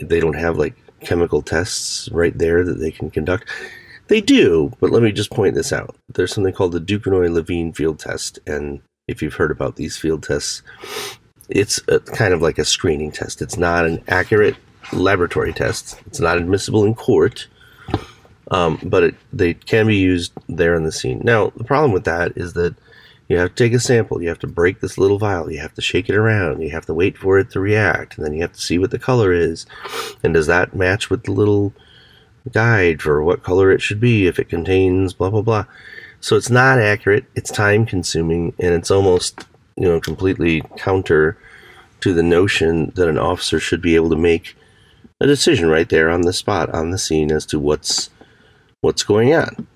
They 0.00 0.20
don't 0.20 0.38
have 0.38 0.56
like 0.56 0.74
chemical 1.00 1.42
tests 1.42 2.08
right 2.10 2.36
there 2.38 2.64
that 2.64 2.78
they 2.78 2.90
can 2.90 3.10
conduct. 3.10 3.50
They 4.08 4.22
do, 4.22 4.72
but 4.80 4.90
let 4.90 5.02
me 5.02 5.12
just 5.12 5.30
point 5.30 5.54
this 5.54 5.72
out. 5.72 5.96
There's 6.14 6.32
something 6.32 6.54
called 6.54 6.72
the 6.72 6.80
Duquenois 6.80 7.30
Levine 7.30 7.72
field 7.72 7.98
test, 7.98 8.38
and 8.46 8.80
if 9.08 9.22
you've 9.22 9.34
heard 9.34 9.50
about 9.50 9.76
these 9.76 9.96
field 9.98 10.22
tests, 10.22 10.62
it's 11.48 11.80
a, 11.88 12.00
kind 12.00 12.32
of 12.32 12.40
like 12.40 12.58
a 12.58 12.64
screening 12.64 13.12
test. 13.12 13.42
It's 13.42 13.56
not 13.56 13.86
an 13.86 14.02
accurate 14.08 14.56
laboratory 14.92 15.52
test. 15.52 16.00
It's 16.06 16.20
not 16.20 16.38
admissible 16.38 16.84
in 16.84 16.94
court, 16.94 17.48
um, 18.50 18.78
but 18.82 19.02
it, 19.02 19.14
they 19.32 19.54
can 19.54 19.86
be 19.86 19.96
used 19.96 20.32
there 20.48 20.76
on 20.76 20.84
the 20.84 20.92
scene. 20.92 21.20
Now, 21.24 21.52
the 21.56 21.64
problem 21.64 21.92
with 21.92 22.04
that 22.04 22.32
is 22.36 22.52
that 22.54 22.74
you 23.28 23.38
have 23.38 23.50
to 23.50 23.54
take 23.54 23.72
a 23.72 23.80
sample. 23.80 24.22
You 24.22 24.28
have 24.28 24.38
to 24.40 24.46
break 24.46 24.80
this 24.80 24.98
little 24.98 25.18
vial. 25.18 25.50
You 25.50 25.60
have 25.60 25.74
to 25.74 25.80
shake 25.80 26.08
it 26.08 26.14
around. 26.14 26.62
You 26.62 26.70
have 26.70 26.86
to 26.86 26.94
wait 26.94 27.16
for 27.16 27.38
it 27.38 27.50
to 27.50 27.60
react, 27.60 28.16
and 28.16 28.24
then 28.24 28.34
you 28.34 28.42
have 28.42 28.52
to 28.52 28.60
see 28.60 28.78
what 28.78 28.90
the 28.90 28.98
color 28.98 29.32
is, 29.32 29.66
and 30.22 30.34
does 30.34 30.46
that 30.46 30.74
match 30.74 31.10
with 31.10 31.24
the 31.24 31.32
little 31.32 31.72
guide 32.52 33.00
for 33.00 33.22
what 33.22 33.42
color 33.42 33.72
it 33.72 33.80
should 33.80 34.00
be 34.00 34.26
if 34.26 34.38
it 34.38 34.50
contains 34.50 35.14
blah 35.14 35.30
blah 35.30 35.42
blah. 35.42 35.64
So 36.20 36.36
it's 36.36 36.50
not 36.50 36.78
accurate. 36.78 37.24
It's 37.34 37.50
time 37.50 37.86
consuming, 37.86 38.54
and 38.58 38.74
it's 38.74 38.90
almost 38.90 39.46
you 39.76 39.88
know, 39.88 40.00
completely 40.00 40.62
counter 40.76 41.36
to 42.00 42.12
the 42.12 42.22
notion 42.22 42.92
that 42.96 43.08
an 43.08 43.18
officer 43.18 43.58
should 43.58 43.82
be 43.82 43.94
able 43.96 44.10
to 44.10 44.16
make 44.16 44.56
a 45.20 45.26
decision 45.26 45.68
right 45.68 45.88
there 45.88 46.10
on 46.10 46.22
the 46.22 46.32
spot, 46.32 46.70
on 46.70 46.90
the 46.90 46.98
scene, 46.98 47.32
as 47.32 47.46
to 47.46 47.58
what's 47.58 48.10
what's 48.82 49.02
going 49.02 49.32
on. 49.32 49.66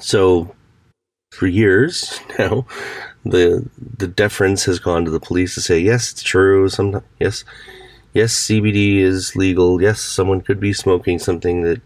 So, 0.00 0.54
for 1.34 1.46
years 1.46 2.20
now, 2.38 2.66
the 3.24 3.68
the 3.78 4.06
deference 4.06 4.64
has 4.64 4.78
gone 4.78 5.04
to 5.04 5.10
the 5.10 5.20
police 5.20 5.54
to 5.54 5.60
say, 5.60 5.78
yes, 5.78 6.12
it's 6.12 6.22
true. 6.22 6.68
Some 6.68 7.02
yes, 7.18 7.44
yes, 8.12 8.34
CBD 8.34 8.98
is 8.98 9.34
legal. 9.36 9.82
Yes, 9.82 10.00
someone 10.00 10.40
could 10.40 10.60
be 10.60 10.72
smoking 10.72 11.18
something 11.18 11.62
that 11.62 11.80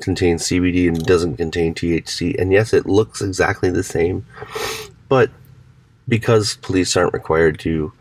contains 0.00 0.44
CBD 0.44 0.88
and 0.88 1.04
doesn't 1.04 1.36
contain 1.36 1.74
THC, 1.74 2.38
and 2.38 2.52
yes, 2.52 2.72
it 2.72 2.86
looks 2.86 3.22
exactly 3.22 3.70
the 3.70 3.82
same. 3.82 4.26
But 5.08 5.30
because 6.08 6.56
police 6.56 6.96
aren't 6.96 7.12
required 7.12 7.58
to 7.60 7.92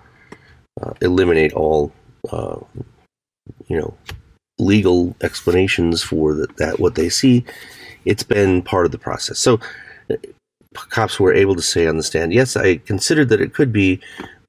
uh, 0.82 0.94
eliminate 1.02 1.54
all, 1.54 1.91
uh, 2.32 2.58
you 3.67 3.78
know, 3.78 3.94
legal 4.58 5.15
explanations 5.22 6.02
for 6.02 6.34
the, 6.34 6.48
that 6.58 6.80
what 6.80 6.96
they 6.96 7.10
see, 7.10 7.46
it's 8.06 8.24
been 8.24 8.62
part 8.62 8.86
of 8.86 8.91
the 8.91 8.98
process. 8.98 9.38
So 9.39 9.60
cops 10.74 11.20
were 11.20 11.34
able 11.34 11.56
to 11.56 11.62
say 11.62 11.88
on 11.88 11.98
the 11.98 12.04
stand, 12.04 12.34
yes, 12.34 12.56
I 12.56 12.78
considered 12.78 13.30
that 13.30 13.42
it 13.42 13.54
could 13.54 13.72
be, 13.72 14.00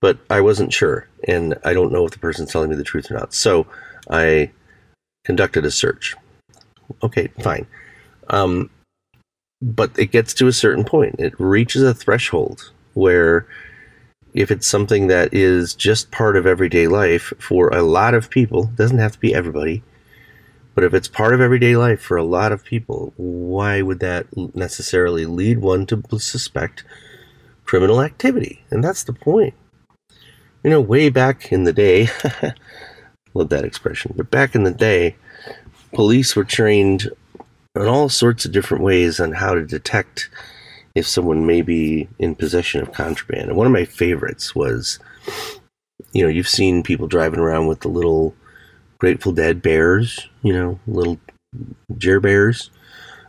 but 0.01 0.19
I 0.31 0.41
wasn't 0.41 0.73
sure, 0.73 1.09
and 1.29 1.57
I 1.65 1.73
don't 1.73 1.93
know 1.93 2.05
if 2.05 2.13
the 2.13 2.19
person's 2.19 2.51
telling 2.51 2.71
me 2.71 2.77
the 2.77 2.85
truth 2.85 3.11
or 3.11 3.15
not. 3.15 3.35
So 3.35 3.67
I 4.11 4.51
conducted 5.25 5.65
a 5.65 5.71
search. 5.71 6.15
Okay, 7.03 7.29
fine. 7.41 7.67
Um, 8.29 8.71
but 9.61 9.97
it 9.99 10.07
gets 10.07 10.35
to 10.35 10.49
a 10.49 10.53
certain 10.53 10.85
point. 10.85 11.17
It 11.19 11.39
reaches 11.39 11.83
a 11.83 11.95
threshold 11.95 12.73
where 12.95 13.47
if 14.35 14.51
it's 14.51 14.67
something 14.67 15.07
that 15.09 15.33
is 15.33 15.75
just 15.75 16.11
part 16.11 16.37
of 16.37 16.47
everyday 16.47 16.89
life 16.89 17.33
for 17.39 17.69
a 17.69 17.83
lot 17.83 18.15
of 18.15 18.31
people, 18.31 18.65
doesn't 18.75 18.99
have 18.99 19.13
to 19.13 19.19
be 19.19 19.35
everybody, 19.35 19.83
but 20.75 20.85
if 20.85 20.95
it's 20.95 21.09
part 21.09 21.35
of 21.35 21.41
everyday 21.41 21.77
life 21.77 22.01
for 22.01 22.17
a 22.17 22.25
lot 22.25 22.53
of 22.53 22.65
people, 22.65 23.13
why 23.17 23.83
would 23.83 24.01
that 24.01 24.27
necessarily 24.55 25.27
lead 25.27 25.59
one 25.59 25.87
to 25.87 26.03
suspect 26.19 26.85
criminal 27.65 28.01
activity? 28.01 28.65
And 28.71 28.83
that's 28.83 29.05
the 29.05 29.13
point. 29.13 29.55
You 30.65 30.71
know, 30.71 30.81
way 30.81 31.09
back 31.09 31.53
in 31.53 31.65
the 31.65 31.73
day, 31.73 32.09
love 33.35 33.49
that 33.51 33.65
expression, 33.65 34.15
but 34.17 34.31
back 34.31 34.55
in 34.55 34.63
the 34.63 34.71
day, 34.71 35.17
police 35.93 36.37
were 36.37 36.45
trained 36.45 37.11
in 37.75 37.87
all 37.87 38.09
sorts 38.09 38.45
of 38.45 38.53
different 38.53 38.85
ways 38.85 39.19
on 39.19 39.33
how 39.33 39.55
to 39.55 39.67
detect 39.67 40.31
if 40.95 41.07
someone 41.07 41.47
may 41.47 41.63
be 41.63 42.09
in 42.19 42.35
possession 42.35 42.81
of 42.83 42.93
contraband. 42.93 43.49
And 43.49 43.57
one 43.57 43.67
of 43.67 43.73
my 43.73 43.85
favorites 43.85 44.55
was, 44.55 44.99
you 46.13 46.23
know, 46.23 46.29
you've 46.29 46.49
seen 46.49 46.83
people 46.83 47.09
driving 47.09 47.41
around 47.41 47.67
with 47.67 47.81
the 47.81 47.89
little 47.89 48.35
Grateful 49.03 49.33
Dead 49.33 49.63
bears, 49.63 50.29
you 50.43 50.53
know, 50.53 50.79
little 50.87 51.19
Jer 51.99 52.21
bears 52.21 52.71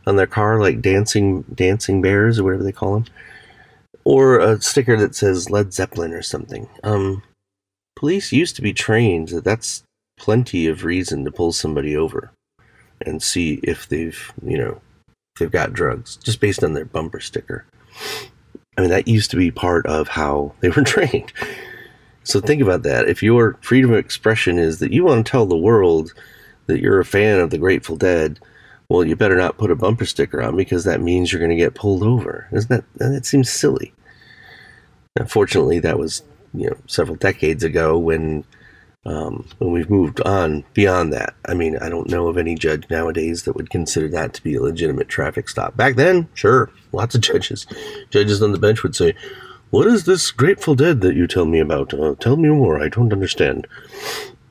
on 0.05 0.17
their 0.17 0.27
car, 0.27 0.59
like 0.59 0.83
dancing 0.83 1.41
dancing 1.51 1.99
bears 1.99 2.38
or 2.38 2.43
whatever 2.43 2.62
they 2.62 2.71
call 2.71 2.93
them, 2.93 3.05
or 4.03 4.38
a 4.38 4.62
sticker 4.62 4.95
that 4.95 5.15
says 5.15 5.49
Led 5.49 5.73
Zeppelin 5.73 6.13
or 6.13 6.21
something. 6.21 6.69
Um, 6.83 7.23
police 7.95 8.31
used 8.31 8.55
to 8.57 8.62
be 8.62 8.71
trained 8.71 9.29
that 9.29 9.45
that's 9.45 9.81
plenty 10.15 10.67
of 10.67 10.83
reason 10.83 11.25
to 11.25 11.31
pull 11.31 11.51
somebody 11.51 11.97
over 11.97 12.31
and 13.03 13.23
see 13.23 13.59
if 13.63 13.89
they've, 13.89 14.31
you 14.45 14.59
know, 14.59 14.79
they've 15.39 15.49
got 15.49 15.73
drugs 15.73 16.17
just 16.17 16.39
based 16.39 16.63
on 16.63 16.73
their 16.73 16.86
bumper 16.86 17.19
sticker. 17.19 17.65
I 18.77 18.81
mean, 18.81 18.91
that 18.91 19.07
used 19.07 19.31
to 19.31 19.38
be 19.38 19.49
part 19.49 19.88
of 19.88 20.09
how 20.09 20.53
they 20.59 20.69
were 20.69 20.83
trained. 20.83 21.33
So 22.23 22.39
think 22.39 22.62
about 22.62 22.83
that. 22.83 23.07
If 23.07 23.21
your 23.21 23.57
freedom 23.62 23.91
of 23.91 23.97
expression 23.97 24.57
is 24.57 24.79
that 24.79 24.93
you 24.93 25.03
want 25.03 25.25
to 25.25 25.29
tell 25.29 25.45
the 25.45 25.57
world 25.57 26.13
that 26.67 26.79
you're 26.79 26.99
a 26.99 27.05
fan 27.05 27.39
of 27.39 27.49
the 27.49 27.57
Grateful 27.57 27.95
Dead, 27.95 28.39
well, 28.89 29.03
you 29.03 29.15
better 29.15 29.36
not 29.36 29.57
put 29.57 29.71
a 29.71 29.75
bumper 29.75 30.05
sticker 30.05 30.41
on 30.41 30.55
because 30.55 30.83
that 30.83 31.01
means 31.01 31.31
you're 31.31 31.39
going 31.39 31.49
to 31.49 31.55
get 31.55 31.75
pulled 31.75 32.03
over. 32.03 32.47
Isn't 32.51 32.69
that 32.69 32.83
that 32.95 33.25
seems 33.25 33.51
silly? 33.51 33.93
Unfortunately, 35.15 35.79
that 35.79 35.99
was 35.99 36.23
you 36.53 36.69
know 36.69 36.77
several 36.88 37.15
decades 37.17 37.63
ago 37.63 37.97
when 37.97 38.45
um, 39.05 39.47
when 39.57 39.71
we've 39.71 39.89
moved 39.89 40.21
on 40.21 40.63
beyond 40.73 41.12
that. 41.13 41.36
I 41.45 41.53
mean, 41.53 41.77
I 41.77 41.89
don't 41.89 42.09
know 42.09 42.27
of 42.27 42.38
any 42.38 42.55
judge 42.55 42.89
nowadays 42.89 43.43
that 43.43 43.55
would 43.55 43.69
consider 43.69 44.07
that 44.09 44.33
to 44.36 44.43
be 44.43 44.55
a 44.55 44.62
legitimate 44.62 45.09
traffic 45.09 45.49
stop. 45.49 45.75
Back 45.75 45.95
then, 45.95 46.29
sure, 46.33 46.69
lots 46.91 47.15
of 47.15 47.21
judges, 47.21 47.67
judges 48.12 48.41
on 48.41 48.53
the 48.53 48.59
bench 48.59 48.83
would 48.83 48.95
say, 48.95 49.13
"What 49.73 49.88
is 49.88 50.03
this 50.03 50.29
Grateful 50.29 50.75
Dead 50.75 51.01
that 51.01 51.15
you 51.15 51.25
tell 51.25 51.45
me 51.45 51.57
about? 51.57 51.95
Uh, 51.95 52.13
tell 52.19 52.38
me 52.38 52.47
more. 52.49 52.79
I 52.79 52.89
don't 52.89 53.12
understand. 53.12 53.65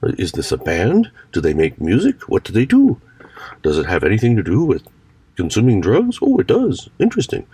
Is 0.02 0.32
this 0.32 0.50
a 0.50 0.56
band? 0.56 1.12
Do 1.30 1.40
they 1.40 1.54
make 1.54 1.80
music? 1.80 2.28
What 2.28 2.42
do 2.42 2.52
they 2.52 2.66
do? 2.66 3.00
Does 3.62 3.78
it 3.78 3.86
have 3.86 4.02
anything 4.02 4.34
to 4.34 4.42
do 4.42 4.64
with 4.64 4.82
consuming 5.36 5.80
drugs? 5.80 6.18
Oh, 6.20 6.38
it 6.38 6.48
does. 6.48 6.88
Interesting." 6.98 7.46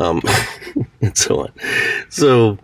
Um, 0.00 0.22
and 1.02 1.14
so 1.14 1.40
on. 1.40 1.52
So, 2.08 2.56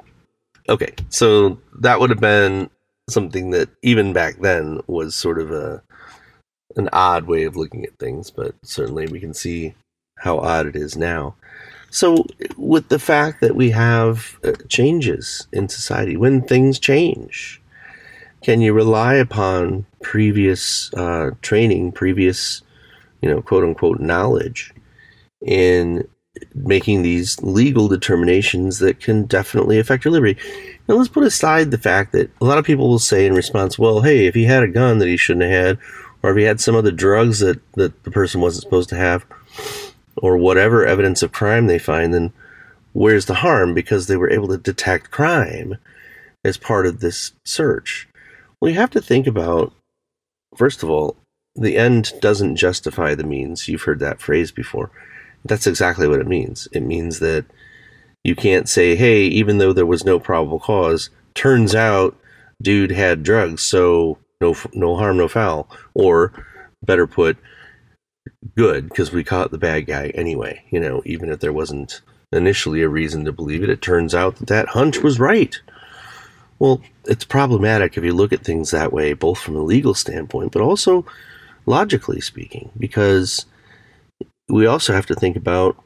okay, 0.71 0.95
so 1.11 1.59
that 1.81 2.01
would 2.01 2.09
have 2.09 2.21
been 2.21 2.71
something 3.11 3.51
that 3.51 3.69
even 3.83 4.15
back 4.15 4.39
then 4.41 4.81
was 4.87 5.15
sort 5.15 5.39
of 5.39 5.51
a 5.51 5.83
an 6.77 6.89
odd 6.95 7.25
way 7.25 7.45
of 7.45 7.55
looking 7.55 7.85
at 7.85 7.99
things, 7.99 8.31
but 8.31 8.55
certainly 8.63 9.09
we 9.09 9.21
can 9.21 9.35
see 9.35 9.75
how 10.17 10.39
odd 10.39 10.67
it 10.67 10.75
is 10.75 10.97
now. 10.97 11.35
So, 11.91 12.27
with 12.57 12.89
the 12.89 12.99
fact 12.99 13.41
that 13.41 13.57
we 13.57 13.71
have 13.71 14.39
uh, 14.45 14.53
changes 14.69 15.49
in 15.53 15.69
society, 15.69 16.17
when 16.17 16.43
things 16.43 16.79
change, 16.79 17.63
can 18.43 18.61
you 18.61 18.73
rely 18.73 19.15
upon 19.15 19.87
previous 20.03 20.93
uh, 20.95 21.31
training, 21.41 21.93
previous, 21.93 22.63
you 23.23 23.29
know, 23.29 23.41
quote 23.41 23.65
unquote 23.65 24.01
knowledge 24.01 24.75
in 25.41 26.07
making 26.55 27.03
these 27.03 27.41
legal 27.43 27.89
determinations 27.89 28.79
that 28.79 29.01
can 29.01 29.25
definitely 29.25 29.79
affect 29.79 30.05
your 30.05 30.13
liberty? 30.13 30.39
Now, 30.89 30.97
let's 30.97 31.09
put 31.09 31.25
aside 31.25 31.71
the 31.71 31.79
fact 31.79 32.13
that 32.13 32.31
a 32.41 32.45
lot 32.45 32.59
of 32.59 32.65
people 32.65 32.89
will 32.89 32.99
say 32.99 33.27
in 33.27 33.35
response, 33.35 33.79
well, 33.79 34.03
hey, 34.03 34.27
if 34.27 34.35
he 34.35 34.45
had 34.45 34.63
a 34.63 34.69
gun 34.69 34.99
that 34.99 35.09
he 35.09 35.17
shouldn't 35.17 35.51
have 35.51 35.67
had, 35.67 35.79
or 36.23 36.31
if 36.31 36.37
he 36.37 36.45
had 36.45 36.61
some 36.61 36.77
other 36.77 36.91
drugs 36.91 37.41
that, 37.41 37.61
that 37.75 38.05
the 38.05 38.11
person 38.11 38.41
wasn't 38.41 38.63
supposed 38.63 38.89
to 38.91 38.97
have, 38.97 39.25
or 40.23 40.37
whatever 40.37 40.87
evidence 40.87 41.23
of 41.23 41.33
crime 41.33 41.67
they 41.67 41.79
find, 41.79 42.13
then 42.13 42.33
where's 42.93 43.27
the 43.27 43.35
harm? 43.35 43.75
Because 43.75 44.07
they 44.07 44.17
were 44.17 44.31
able 44.31 44.49
to 44.49 44.59
detect 44.59 45.11
crime 45.11 45.77
as 46.45 46.57
part 46.57 46.87
of 46.87 47.01
this 47.01 47.33
search. 47.45 48.09
Well, 48.61 48.71
you 48.71 48.79
have 48.79 48.91
to 48.91 49.01
think 49.01 49.27
about, 49.27 49.73
first 50.57 50.83
of 50.83 50.91
all, 50.91 51.17
the 51.55 51.77
end 51.77 52.13
doesn't 52.21 52.57
justify 52.57 53.15
the 53.15 53.25
means. 53.25 53.69
You've 53.69 53.83
heard 53.83 54.01
that 54.01 54.21
phrase 54.21 54.53
before. 54.53 54.91
That's 55.45 55.67
exactly 55.67 56.09
what 56.09 56.21
it 56.21 56.27
means. 56.27 56.69
It 56.73 56.83
means 56.83 57.21
that 57.21 57.45
you 58.25 58.35
can't 58.35 58.69
say, 58.69 58.97
hey, 58.97 59.23
even 59.23 59.59
though 59.59 59.73
there 59.73 59.87
was 59.87 60.05
no 60.05 60.19
probable 60.19 60.61
cause, 60.61 61.11
turns 61.35 61.75
out 61.75 62.17
dude 62.61 62.91
had 62.91 63.23
drugs, 63.23 63.63
so 63.63 64.19
no 64.41 64.55
no 64.73 64.97
harm, 64.97 65.17
no 65.17 65.29
foul. 65.29 65.69
Or 65.95 66.33
better 66.83 67.07
put, 67.07 67.37
good 68.57 68.89
because 68.89 69.13
we 69.13 69.25
caught 69.25 69.51
the 69.51 69.59
bad 69.59 69.87
guy 69.87 70.09
anyway. 70.09 70.65
You 70.71 70.81
know, 70.81 71.03
even 71.05 71.31
if 71.31 71.41
there 71.41 71.53
wasn't 71.53 72.01
initially 72.33 72.83
a 72.83 72.89
reason 72.89 73.25
to 73.25 73.33
believe 73.33 73.63
it, 73.63 73.71
it 73.71 73.83
turns 73.83 74.15
out 74.15 74.37
that 74.37 74.49
that 74.49 74.69
hunch 74.69 74.99
was 74.99 75.19
right. 75.19 75.59
Well, 76.59 76.81
it's 77.05 77.25
problematic 77.25 77.97
if 77.97 78.05
you 78.05 78.13
look 78.13 78.33
at 78.33 78.45
things 78.45 78.71
that 78.71 78.93
way, 78.93 79.13
both 79.13 79.39
from 79.39 79.57
a 79.57 79.63
legal 79.63 79.95
standpoint, 79.95 80.53
but 80.53 80.63
also 80.63 81.07
logically 81.67 82.21
speaking, 82.21 82.71
because 82.77 83.47
we 84.49 84.67
also 84.67 84.93
have 84.93 85.07
to 85.07 85.15
think 85.15 85.37
about 85.37 85.77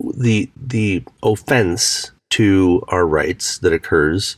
the 0.00 0.50
the 0.56 1.02
offense 1.22 2.12
to 2.30 2.84
our 2.88 3.06
rights 3.06 3.58
that 3.58 3.72
occurs 3.72 4.36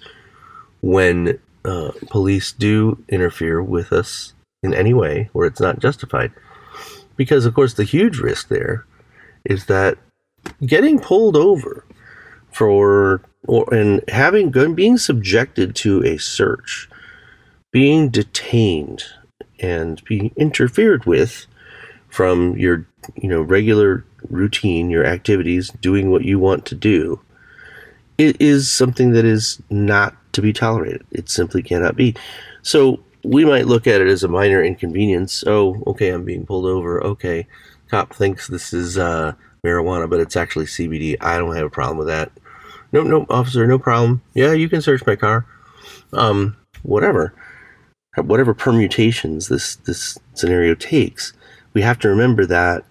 when 0.81 1.39
uh, 1.65 1.91
police 2.11 2.53
do 2.53 3.03
interfere 3.09 3.63
with 3.63 3.93
us 3.93 4.35
in 4.63 4.75
any 4.75 4.95
way 4.95 5.29
where 5.33 5.47
it's 5.47 5.61
not 5.61 5.79
justified. 5.79 6.33
Because 7.17 7.47
of 7.47 7.55
course 7.55 7.75
the 7.75 7.85
huge 7.85 8.19
risk 8.19 8.49
there 8.49 8.87
is 9.45 9.67
that 9.67 9.99
getting 10.65 10.99
pulled 10.99 11.37
over 11.37 11.85
for 12.53 13.23
or 13.47 13.73
and 13.73 14.03
having 14.09 14.51
being 14.75 14.99
subjected 14.99 15.75
to 15.77 16.05
a 16.05 16.19
search, 16.19 16.89
being 17.71 18.09
detained 18.09 19.05
and 19.61 20.03
being 20.05 20.33
interfered 20.37 21.05
with 21.05 21.47
from 22.09 22.57
your 22.57 22.87
you 23.17 23.29
know 23.29 23.43
regular 23.43 24.05
routine, 24.29 24.91
your 24.91 25.05
activities, 25.05 25.71
doing 25.81 26.11
what 26.11 26.25
you 26.25 26.39
want 26.39 26.67
to 26.67 26.75
do, 26.75 27.21
it 28.17 28.41
is 28.41 28.71
something 28.71 29.13
that 29.13 29.25
is 29.25 29.63
not 29.71 30.17
to 30.33 30.43
be 30.43 30.53
tolerated. 30.53 31.07
It 31.13 31.29
simply 31.29 31.63
cannot 31.63 31.97
be. 31.97 32.15
So 32.63 33.01
we 33.29 33.45
might 33.45 33.67
look 33.67 33.87
at 33.87 34.01
it 34.01 34.09
as 34.09 34.25
a 34.25 34.29
minor 34.29 34.65
inconvenience. 34.65 35.45
Oh, 35.47 35.83
okay, 35.87 36.09
I'm 36.09 36.25
being 36.25 36.47
pulled 36.47 36.65
over. 36.65 37.03
Okay, 37.05 37.47
cop 37.91 38.15
thinks 38.15 38.49
this 38.49 38.73
is 38.73 38.97
uh, 38.97 39.35
marijuana, 39.65 40.09
but 40.09 40.21
it's 40.21 40.37
actually 40.37 40.65
CBD. 40.65 41.17
I 41.21 41.37
don't 41.37 41.55
have 41.55 41.67
a 41.67 41.71
problem 41.71 41.99
with 41.99 42.07
that. 42.07 42.33
No, 42.91 43.03
no, 43.03 43.27
officer, 43.29 43.67
no 43.67 43.79
problem. 43.79 44.23
Yeah, 44.33 44.53
you 44.53 44.71
can 44.71 44.81
search 44.81 45.05
my 45.07 45.15
car. 45.15 45.45
Um, 46.15 46.57
whatever, 46.83 47.35
whatever 48.17 48.55
permutations 48.55 49.49
this 49.49 49.77
this 49.77 50.17
scenario 50.33 50.75
takes, 50.75 51.35
we 51.75 51.83
have 51.83 51.99
to 51.99 52.09
remember 52.09 52.47
that 52.47 52.85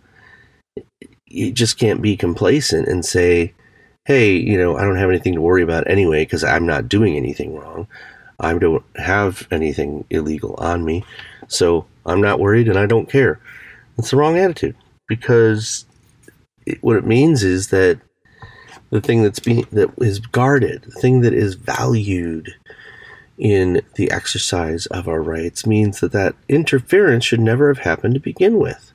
you 1.25 1.51
just 1.51 1.79
can't 1.79 2.01
be 2.01 2.15
complacent 2.15 2.87
and 2.87 3.03
say, 3.03 3.55
hey, 4.05 4.33
you 4.33 4.55
know, 4.55 4.77
I 4.77 4.83
don't 4.83 4.97
have 4.97 5.09
anything 5.09 5.33
to 5.33 5.41
worry 5.41 5.63
about 5.63 5.89
anyway 5.89 6.25
because 6.25 6.43
I'm 6.43 6.67
not 6.67 6.87
doing 6.87 7.17
anything 7.17 7.55
wrong. 7.55 7.87
I 8.39 8.57
don't 8.57 8.83
have 8.95 9.47
anything 9.51 10.05
illegal 10.09 10.55
on 10.57 10.85
me. 10.85 11.03
So 11.47 11.85
I'm 12.05 12.21
not 12.21 12.39
worried 12.39 12.67
and 12.67 12.77
I 12.77 12.85
don't 12.85 13.09
care. 13.09 13.39
It's 13.97 14.11
the 14.11 14.17
wrong 14.17 14.37
attitude 14.37 14.75
because 15.07 15.85
it, 16.65 16.81
what 16.81 16.97
it 16.97 17.05
means 17.05 17.43
is 17.43 17.69
that 17.69 17.99
the 18.89 19.01
thing 19.01 19.23
that's 19.23 19.39
being 19.39 19.65
that 19.71 19.91
is 19.97 20.19
guarded, 20.19 20.83
the 20.83 20.99
thing 21.01 21.21
that 21.21 21.33
is 21.33 21.55
valued 21.55 22.53
in 23.37 23.81
the 23.95 24.09
exercise 24.11 24.85
of 24.87 25.07
our 25.07 25.21
rights 25.21 25.65
means 25.65 25.99
that 25.99 26.11
that 26.11 26.35
interference 26.47 27.25
should 27.25 27.39
never 27.39 27.67
have 27.67 27.79
happened 27.79 28.13
to 28.15 28.19
begin 28.19 28.57
with 28.57 28.91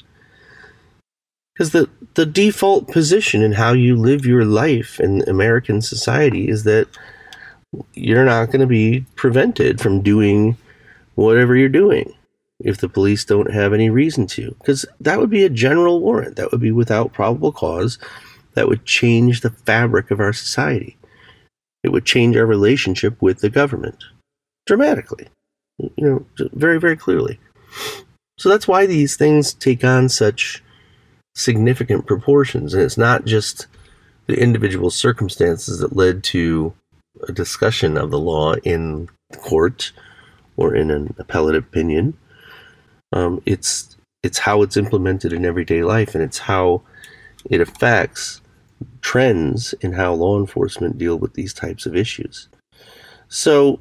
because 1.55 1.71
the 1.71 1.89
the 2.15 2.27
default 2.27 2.89
position 2.89 3.43
in 3.43 3.53
how 3.53 3.73
you 3.73 3.97
live 3.97 4.27
your 4.27 4.45
life 4.45 4.99
in 5.01 5.23
American 5.29 5.81
society 5.81 6.49
is 6.49 6.65
that 6.65 6.89
you're 7.95 8.25
not 8.25 8.47
going 8.47 8.61
to 8.61 8.67
be 8.67 9.05
prevented 9.17 9.81
from 9.81 10.03
doing 10.03 10.57
whatever 11.15 11.57
you're 11.57 11.69
doing 11.69 12.13
if 12.61 12.79
the 12.79 12.89
police 12.89 13.25
don't 13.25 13.53
have 13.53 13.73
any 13.73 13.91
reason 13.91 14.27
to 14.27 14.55
because 14.59 14.87
that 15.01 15.19
would 15.19 15.31
be 15.31 15.45
a 15.45 15.51
general 15.51 16.01
warrant 16.01 16.37
that 16.37 16.51
would 16.53 16.61
be 16.61 16.71
without 16.71 17.13
probable 17.13 17.53
cause 17.53 17.99
that 18.55 18.69
would 18.69 18.85
change 18.85 19.41
the 19.41 19.51
fabric 19.51 20.11
of 20.11 20.21
our 20.21 20.33
society 20.33 20.97
it 21.83 21.91
would 21.91 22.05
change 22.05 22.37
our 22.37 22.47
relationship 22.47 23.21
with 23.21 23.41
the 23.41 23.51
government 23.51 24.05
dramatically 24.67 25.29
you 25.79 25.91
know 25.99 26.27
very 26.53 26.79
very 26.79 26.97
clearly 26.97 27.41
so 28.39 28.49
that's 28.49 28.69
why 28.69 28.87
these 28.87 29.17
things 29.17 29.55
take 29.55 29.85
on 29.85 30.09
such 30.09 30.63
significant 31.35 32.07
proportions. 32.07 32.75
And 32.75 32.83
it's 32.83 32.99
not 32.99 33.25
just 33.25 33.67
the 34.27 34.35
individual 34.35 34.91
circumstances 34.91 35.79
that 35.79 35.97
led 35.97 36.23
to 36.25 36.75
a 37.29 37.33
discussion 37.33 37.97
of 37.97 38.11
the 38.11 38.19
law 38.19 38.55
in 38.65 39.09
court 39.37 39.93
or 40.57 40.75
in 40.75 40.91
an 40.91 41.15
appellate 41.19 41.57
opinion. 41.57 42.17
Um, 43.13 43.43
it's 43.45 43.97
it's 44.23 44.39
how 44.39 44.63
it's 44.63 44.77
implemented 44.77 45.33
in 45.33 45.45
everyday 45.45 45.83
life, 45.83 46.15
and 46.15 46.23
it's 46.23 46.39
how 46.39 46.83
it 47.51 47.61
affects 47.61 48.41
trends 49.01 49.75
in 49.81 49.93
how 49.93 50.15
law 50.15 50.39
enforcement 50.39 50.99
deal 50.99 51.17
with 51.17 51.35
these 51.35 51.53
types 51.53 51.87
of 51.87 51.97
issues. 51.97 52.49
So, 53.29 53.81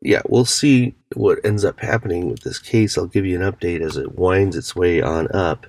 yeah, 0.00 0.22
we'll 0.28 0.46
see 0.46 0.94
what 1.14 1.44
ends 1.44 1.64
up 1.64 1.80
happening 1.80 2.30
with 2.30 2.40
this 2.40 2.58
case. 2.58 2.96
I'll 2.96 3.06
give 3.06 3.26
you 3.26 3.40
an 3.40 3.52
update 3.52 3.82
as 3.82 3.96
it 3.96 4.16
winds 4.18 4.56
its 4.56 4.74
way 4.74 5.02
on 5.02 5.28
up. 5.32 5.66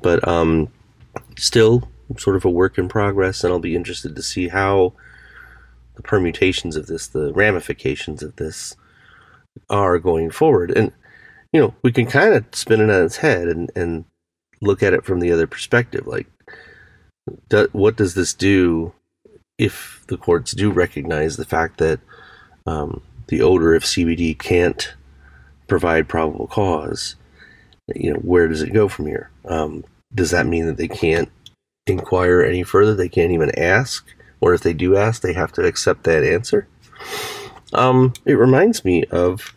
But 0.00 0.26
um, 0.26 0.68
still 1.36 1.88
sort 2.18 2.36
of 2.36 2.44
a 2.44 2.50
work 2.50 2.78
in 2.78 2.88
progress, 2.88 3.44
and 3.44 3.52
I'll 3.52 3.60
be 3.60 3.76
interested 3.76 4.16
to 4.16 4.22
see 4.22 4.48
how 4.48 4.94
the 6.02 6.08
permutations 6.08 6.76
of 6.76 6.86
this, 6.86 7.06
the 7.06 7.32
ramifications 7.32 8.22
of 8.22 8.36
this, 8.36 8.76
are 9.68 9.98
going 9.98 10.30
forward. 10.30 10.70
And 10.70 10.92
you 11.52 11.60
know, 11.60 11.74
we 11.82 11.92
can 11.92 12.06
kind 12.06 12.34
of 12.34 12.44
spin 12.52 12.80
it 12.80 12.90
on 12.90 13.04
its 13.04 13.18
head 13.18 13.48
and 13.48 13.70
and 13.76 14.04
look 14.60 14.82
at 14.82 14.94
it 14.94 15.04
from 15.04 15.20
the 15.20 15.32
other 15.32 15.46
perspective. 15.46 16.06
Like, 16.06 16.26
do, 17.48 17.68
what 17.72 17.96
does 17.96 18.14
this 18.14 18.32
do 18.32 18.92
if 19.58 20.04
the 20.08 20.16
courts 20.16 20.52
do 20.52 20.70
recognize 20.70 21.36
the 21.36 21.44
fact 21.44 21.78
that 21.78 22.00
um, 22.66 23.02
the 23.28 23.42
odor 23.42 23.74
of 23.74 23.82
CBD 23.82 24.38
can't 24.38 24.94
provide 25.68 26.08
probable 26.08 26.46
cause, 26.46 27.16
you 27.94 28.12
know, 28.12 28.20
where 28.20 28.48
does 28.48 28.62
it 28.62 28.72
go 28.72 28.88
from 28.88 29.06
here? 29.06 29.30
Um, 29.44 29.84
does 30.14 30.30
that 30.30 30.46
mean 30.46 30.66
that 30.66 30.76
they 30.76 30.88
can't 30.88 31.30
inquire 31.86 32.42
any 32.42 32.62
further? 32.62 32.94
They 32.94 33.08
can't 33.08 33.32
even 33.32 33.56
ask? 33.58 34.06
Or 34.42 34.52
if 34.52 34.62
they 34.62 34.74
do 34.74 34.96
ask, 34.96 35.22
they 35.22 35.32
have 35.32 35.52
to 35.52 35.64
accept 35.64 36.02
that 36.02 36.24
answer? 36.24 36.66
Um, 37.72 38.12
it 38.26 38.34
reminds 38.34 38.84
me 38.84 39.04
of 39.04 39.54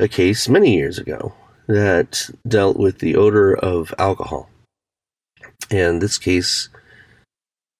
a 0.00 0.08
case 0.08 0.48
many 0.48 0.74
years 0.74 0.98
ago 0.98 1.34
that 1.68 2.30
dealt 2.48 2.78
with 2.78 2.98
the 2.98 3.14
odor 3.16 3.54
of 3.54 3.94
alcohol. 3.98 4.48
And 5.70 6.00
this 6.00 6.16
case 6.16 6.70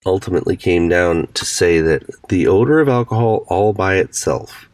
ultimately 0.04 0.56
came 0.56 0.88
down 0.88 1.28
to 1.34 1.44
say 1.46 1.80
that 1.80 2.04
the 2.28 2.46
odor 2.46 2.78
of 2.78 2.88
alcohol 2.88 3.44
all 3.48 3.72
by 3.72 3.96
itself, 3.96 4.68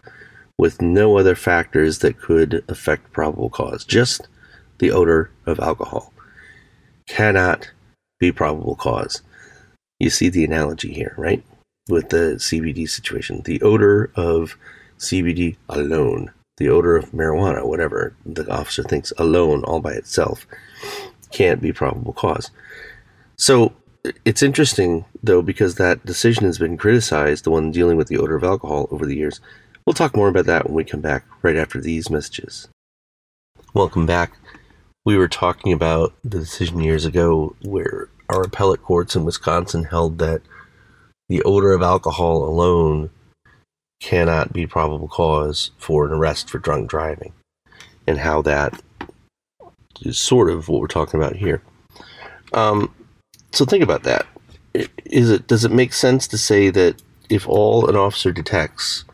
with 0.59 0.83
no 0.83 1.19
other 1.19 1.37
factors 1.37 2.01
that 2.01 2.19
could 2.19 2.65
affect 2.69 3.13
probable 3.13 3.49
cause, 3.49 3.85
just 3.85 4.29
the 4.79 4.91
odor 4.91 5.31
of 5.47 5.61
alcohol, 5.61 6.13
cannot 7.07 7.71
be 8.19 8.33
probable 8.33 8.75
cause. 8.75 9.23
You 9.99 10.11
see 10.11 10.29
the 10.29 10.45
analogy 10.45 10.93
here, 10.93 11.15
right? 11.17 11.43
With 11.89 12.11
the 12.11 12.37
CBD 12.37 12.89
situation. 12.89 13.43
The 13.45 13.63
odor 13.63 14.11
of 14.15 14.57
CBD 14.99 15.57
alone, 15.69 16.33
the 16.59 16.69
odor 16.69 16.97
of 16.97 17.13
marijuana, 17.13 17.67
whatever 17.67 18.15
the 18.25 18.51
officer 18.51 18.83
thinks 18.83 19.13
alone, 19.19 19.65
all 19.65 19.81
by 19.81 19.93
itself, 19.93 20.47
can't 21.31 21.61
be 21.61 21.73
probable 21.73 22.13
cause. 22.13 22.51
So 23.37 23.73
it's 24.25 24.43
interesting, 24.43 25.05
though, 25.23 25.43
because 25.43 25.77
that 25.77 26.05
decision 26.05 26.45
has 26.45 26.59
been 26.59 26.77
criticized, 26.77 27.45
the 27.45 27.51
one 27.51 27.71
dealing 27.71 27.97
with 27.97 28.09
the 28.09 28.19
odor 28.19 28.37
of 28.37 28.45
alcohol 28.45 28.89
over 28.91 29.07
the 29.07 29.17
years. 29.17 29.41
We'll 29.85 29.95
talk 29.95 30.17
more 30.17 30.29
about 30.29 30.47
that 30.47 30.67
when 30.67 30.75
we 30.75 30.85
come 30.85 31.01
back 31.01 31.25
right 31.43 31.57
after 31.57 31.81
these 31.81 32.11
messages. 32.11 32.69
Welcome 33.75 34.07
back. 34.07 34.33
We 35.05 35.17
were 35.17 35.29
talking 35.29 35.73
about 35.73 36.15
the 36.25 36.39
decision 36.39 36.81
years 36.81 37.05
ago 37.05 37.55
where 37.63 38.09
our 38.29 38.43
appellate 38.43 38.83
courts 38.83 39.17
in 39.17 39.25
Wisconsin 39.25 39.85
held 39.85 40.19
that 40.19 40.43
the 41.29 41.43
odor 41.43 41.73
of 41.73 41.83
alcohol 41.83 42.45
alone 42.45 43.11
cannot 44.01 44.53
be 44.53 44.67
probable 44.67 45.09
cause 45.09 45.71
for 45.79 46.07
an 46.07 46.13
arrest 46.13 46.51
for 46.51 46.59
drunk 46.59 46.91
driving, 46.91 47.33
and 48.07 48.19
how 48.19 48.43
that 48.43 48.81
is 50.03 50.19
sort 50.19 50.51
of 50.51 50.69
what 50.69 50.81
we're 50.81 50.87
talking 50.87 51.21
about 51.21 51.37
here. 51.37 51.63
Um, 52.53 52.95
so 53.53 53.65
think 53.65 53.83
about 53.83 54.03
that. 54.05 54.27
Is 55.07 55.31
it 55.31 55.47
does 55.47 55.65
it 55.65 55.73
make 55.73 55.93
sense 55.93 56.29
to 56.29 56.39
say 56.39 56.69
that 56.71 57.01
if 57.31 57.49
all 57.49 57.89
an 57.89 57.97
officer 57.97 58.31
detects 58.31 59.05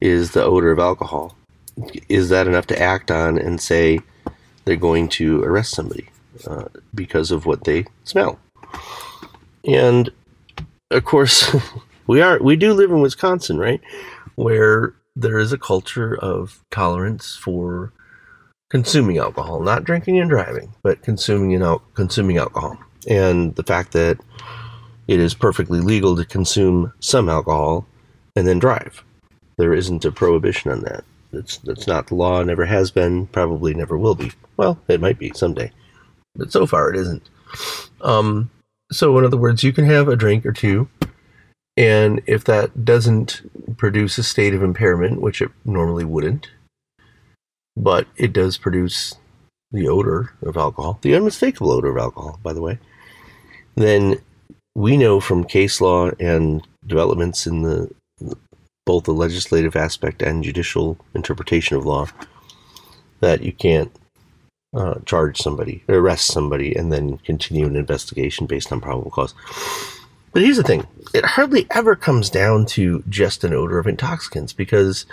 is 0.00 0.32
the 0.32 0.44
odor 0.44 0.70
of 0.70 0.78
alcohol, 0.78 1.34
is 2.08 2.28
that 2.28 2.46
enough 2.46 2.66
to 2.66 2.80
act 2.80 3.10
on 3.10 3.38
and 3.38 3.60
say 3.60 4.00
they're 4.64 4.76
going 4.76 5.08
to 5.08 5.42
arrest 5.42 5.72
somebody 5.72 6.09
uh, 6.46 6.68
because 6.94 7.30
of 7.30 7.46
what 7.46 7.64
they 7.64 7.86
smell? 8.04 8.38
And 9.66 10.10
of 10.90 11.04
course, 11.04 11.54
we 12.06 12.20
are 12.20 12.42
we 12.42 12.56
do 12.56 12.72
live 12.72 12.90
in 12.90 13.00
Wisconsin, 13.00 13.58
right, 13.58 13.80
where 14.36 14.94
there 15.16 15.38
is 15.38 15.52
a 15.52 15.58
culture 15.58 16.16
of 16.16 16.62
tolerance 16.70 17.36
for 17.36 17.92
consuming 18.70 19.18
alcohol, 19.18 19.60
not 19.60 19.84
drinking 19.84 20.18
and 20.18 20.30
driving, 20.30 20.72
but 20.82 21.02
consuming 21.02 21.54
and 21.54 21.64
al- 21.64 21.82
consuming 21.94 22.38
alcohol 22.38 22.78
and 23.06 23.54
the 23.56 23.62
fact 23.62 23.92
that 23.92 24.18
it 25.08 25.20
is 25.20 25.34
perfectly 25.34 25.80
legal 25.80 26.16
to 26.16 26.24
consume 26.24 26.92
some 27.00 27.28
alcohol 27.28 27.86
and 28.36 28.46
then 28.46 28.58
drive. 28.58 29.02
There 29.56 29.74
isn't 29.74 30.04
a 30.04 30.12
prohibition 30.12 30.70
on 30.70 30.80
that. 30.82 31.04
It's 31.32 31.58
that's 31.58 31.86
not 31.86 32.08
the 32.08 32.14
law, 32.14 32.42
never 32.42 32.64
has 32.64 32.90
been, 32.90 33.26
probably 33.28 33.74
never 33.74 33.96
will 33.96 34.14
be. 34.14 34.32
Well, 34.56 34.78
it 34.88 35.00
might 35.00 35.18
be 35.18 35.32
someday, 35.34 35.70
but 36.34 36.52
so 36.52 36.66
far 36.66 36.90
it 36.90 36.96
isn't. 36.96 37.28
Um, 38.00 38.50
so, 38.92 39.16
in 39.18 39.24
other 39.24 39.36
words, 39.36 39.62
you 39.62 39.72
can 39.72 39.84
have 39.84 40.08
a 40.08 40.16
drink 40.16 40.44
or 40.44 40.52
two, 40.52 40.88
and 41.76 42.20
if 42.26 42.44
that 42.44 42.84
doesn't 42.84 43.42
produce 43.76 44.18
a 44.18 44.22
state 44.22 44.54
of 44.54 44.62
impairment, 44.62 45.20
which 45.20 45.40
it 45.40 45.50
normally 45.64 46.04
wouldn't, 46.04 46.48
but 47.76 48.06
it 48.16 48.32
does 48.32 48.58
produce 48.58 49.14
the 49.72 49.88
odor 49.88 50.32
of 50.42 50.56
alcohol, 50.56 50.98
the 51.02 51.14
unmistakable 51.14 51.70
odor 51.70 51.90
of 51.90 51.96
alcohol, 51.96 52.40
by 52.42 52.52
the 52.52 52.62
way, 52.62 52.78
then 53.76 54.16
we 54.74 54.96
know 54.96 55.20
from 55.20 55.44
case 55.44 55.80
law 55.80 56.10
and 56.18 56.66
developments 56.86 57.46
in 57.46 57.62
the 57.62 57.90
both 58.86 59.04
the 59.04 59.12
legislative 59.12 59.76
aspect 59.76 60.22
and 60.22 60.42
judicial 60.42 60.98
interpretation 61.14 61.76
of 61.76 61.86
law 61.86 62.06
that 63.20 63.42
you 63.42 63.52
can't 63.52 63.92
uh, 64.72 64.94
charge 65.04 65.38
somebody, 65.38 65.82
arrest 65.88 66.28
somebody, 66.28 66.74
and 66.74 66.92
then 66.92 67.18
continue 67.18 67.66
an 67.66 67.76
investigation 67.76 68.46
based 68.46 68.72
on 68.72 68.80
probable 68.80 69.10
cause. 69.10 69.34
But 70.32 70.42
here's 70.42 70.56
the 70.56 70.62
thing: 70.62 70.86
it 71.12 71.24
hardly 71.24 71.66
ever 71.70 71.96
comes 71.96 72.30
down 72.30 72.66
to 72.66 73.02
just 73.08 73.44
an 73.44 73.52
odor 73.52 73.78
of 73.78 73.86
intoxicants 73.86 74.52
because, 74.52 75.06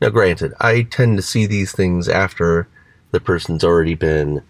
now, 0.00 0.10
granted, 0.10 0.54
I 0.60 0.82
tend 0.82 1.16
to 1.16 1.22
see 1.22 1.46
these 1.46 1.72
things 1.72 2.08
after 2.08 2.68
the 3.10 3.20
person's 3.20 3.64
already 3.64 3.94
been 3.94 4.42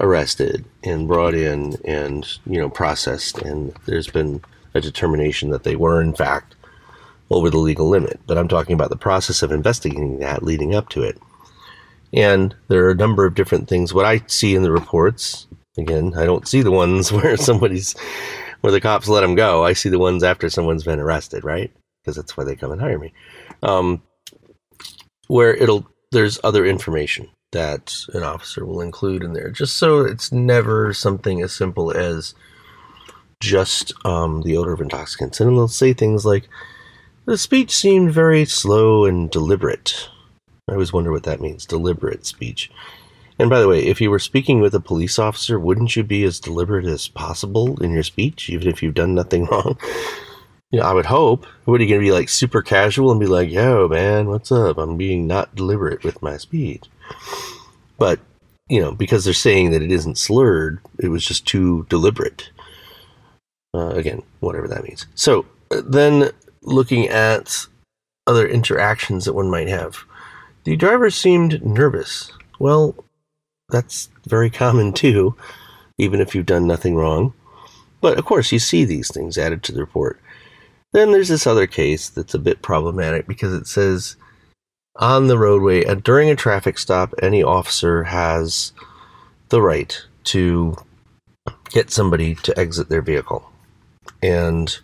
arrested 0.00 0.64
and 0.82 1.06
brought 1.06 1.34
in 1.34 1.76
and 1.84 2.26
you 2.46 2.58
know 2.58 2.70
processed 2.70 3.36
and 3.42 3.76
there's 3.84 4.08
been 4.08 4.40
a 4.72 4.80
determination 4.80 5.50
that 5.50 5.62
they 5.62 5.76
were 5.76 6.00
in 6.00 6.14
fact 6.14 6.54
over 7.28 7.50
the 7.50 7.58
legal 7.58 7.86
limit. 7.86 8.18
But 8.26 8.38
i'm 8.38 8.48
talking 8.48 8.72
about 8.72 8.88
the 8.88 8.96
process 8.96 9.42
of 9.42 9.52
investigating 9.52 10.18
that 10.20 10.42
leading 10.42 10.74
up 10.74 10.88
to 10.90 11.02
it 11.02 11.20
and 12.12 12.54
there 12.68 12.84
are 12.86 12.90
a 12.90 12.96
number 12.96 13.24
of 13.24 13.34
different 13.34 13.68
things 13.68 13.94
what 13.94 14.06
i 14.06 14.20
see 14.26 14.54
in 14.54 14.62
the 14.62 14.72
reports 14.72 15.46
again 15.78 16.12
i 16.16 16.24
don't 16.24 16.48
see 16.48 16.62
the 16.62 16.70
ones 16.70 17.12
where 17.12 17.36
somebody's 17.36 17.94
where 18.60 18.72
the 18.72 18.80
cops 18.80 19.08
let 19.08 19.20
them 19.20 19.34
go 19.34 19.64
i 19.64 19.72
see 19.72 19.88
the 19.88 19.98
ones 19.98 20.22
after 20.22 20.48
someone's 20.48 20.84
been 20.84 21.00
arrested 21.00 21.44
right 21.44 21.72
because 22.02 22.16
that's 22.16 22.36
why 22.36 22.44
they 22.44 22.56
come 22.56 22.72
and 22.72 22.80
hire 22.80 22.98
me 22.98 23.12
um, 23.62 24.02
where 25.28 25.54
it'll 25.54 25.86
there's 26.12 26.40
other 26.42 26.66
information 26.66 27.28
that 27.52 27.94
an 28.12 28.22
officer 28.22 28.64
will 28.64 28.80
include 28.80 29.22
in 29.22 29.32
there, 29.32 29.50
just 29.50 29.76
so 29.76 30.00
it's 30.00 30.32
never 30.32 30.92
something 30.92 31.42
as 31.42 31.52
simple 31.52 31.90
as 31.90 32.34
just 33.40 33.92
um, 34.04 34.42
the 34.42 34.56
odor 34.56 34.72
of 34.72 34.80
intoxicants. 34.80 35.40
And 35.40 35.50
they'll 35.50 35.68
say 35.68 35.92
things 35.92 36.24
like, 36.24 36.48
the 37.26 37.38
speech 37.38 37.74
seemed 37.74 38.12
very 38.12 38.44
slow 38.44 39.04
and 39.04 39.30
deliberate. 39.30 40.08
I 40.70 40.74
always 40.74 40.92
wonder 40.92 41.10
what 41.10 41.24
that 41.24 41.40
means 41.40 41.66
deliberate 41.66 42.24
speech. 42.24 42.70
And 43.40 43.50
by 43.50 43.60
the 43.60 43.66
way, 43.68 43.84
if 43.84 44.00
you 44.00 44.10
were 44.10 44.20
speaking 44.20 44.60
with 44.60 44.74
a 44.74 44.80
police 44.80 45.18
officer, 45.18 45.58
wouldn't 45.58 45.96
you 45.96 46.04
be 46.04 46.22
as 46.22 46.38
deliberate 46.38 46.84
as 46.84 47.08
possible 47.08 47.82
in 47.82 47.90
your 47.90 48.04
speech, 48.04 48.48
even 48.48 48.68
if 48.68 48.80
you've 48.82 48.94
done 48.94 49.14
nothing 49.14 49.46
wrong? 49.50 49.76
You 50.70 50.78
know, 50.78 50.86
I 50.86 50.92
would 50.92 51.06
hope. 51.06 51.44
What 51.64 51.80
are 51.80 51.82
you 51.82 51.88
going 51.88 52.00
to 52.00 52.06
be 52.06 52.12
like 52.12 52.28
super 52.28 52.62
casual 52.62 53.10
and 53.10 53.18
be 53.18 53.26
like, 53.26 53.50
yo, 53.50 53.88
man, 53.88 54.28
what's 54.28 54.52
up? 54.52 54.78
I'm 54.78 54.96
being 54.96 55.26
not 55.26 55.56
deliberate 55.56 56.04
with 56.04 56.22
my 56.22 56.36
speech. 56.36 56.84
But, 57.98 58.20
you 58.68 58.80
know, 58.80 58.92
because 58.92 59.24
they're 59.24 59.34
saying 59.34 59.72
that 59.72 59.82
it 59.82 59.90
isn't 59.90 60.18
slurred, 60.18 60.78
it 61.00 61.08
was 61.08 61.24
just 61.24 61.46
too 61.46 61.86
deliberate. 61.88 62.50
Uh, 63.74 63.88
again, 63.88 64.22
whatever 64.38 64.68
that 64.68 64.84
means. 64.84 65.06
So 65.16 65.46
then 65.70 66.30
looking 66.62 67.08
at 67.08 67.66
other 68.26 68.46
interactions 68.46 69.24
that 69.24 69.32
one 69.32 69.50
might 69.50 69.68
have, 69.68 70.04
the 70.64 70.76
driver 70.76 71.10
seemed 71.10 71.64
nervous. 71.64 72.32
Well, 72.58 72.94
that's 73.70 74.08
very 74.26 74.50
common 74.50 74.92
too, 74.92 75.36
even 75.98 76.20
if 76.20 76.34
you've 76.34 76.46
done 76.46 76.66
nothing 76.66 76.94
wrong. 76.94 77.32
But 78.00 78.18
of 78.18 78.24
course, 78.24 78.52
you 78.52 78.58
see 78.58 78.84
these 78.84 79.12
things 79.12 79.38
added 79.38 79.62
to 79.64 79.72
the 79.72 79.80
report. 79.80 80.20
Then 80.92 81.12
there's 81.12 81.28
this 81.28 81.46
other 81.46 81.66
case 81.66 82.08
that's 82.08 82.34
a 82.34 82.38
bit 82.38 82.62
problematic 82.62 83.26
because 83.26 83.54
it 83.54 83.66
says 83.66 84.16
on 84.96 85.28
the 85.28 85.38
roadway 85.38 85.84
and 85.84 86.02
during 86.02 86.30
a 86.30 86.36
traffic 86.36 86.78
stop, 86.78 87.14
any 87.22 87.42
officer 87.42 88.04
has 88.04 88.72
the 89.50 89.62
right 89.62 90.04
to 90.24 90.76
get 91.70 91.90
somebody 91.90 92.34
to 92.36 92.58
exit 92.58 92.88
their 92.88 93.02
vehicle. 93.02 93.48
And 94.22 94.76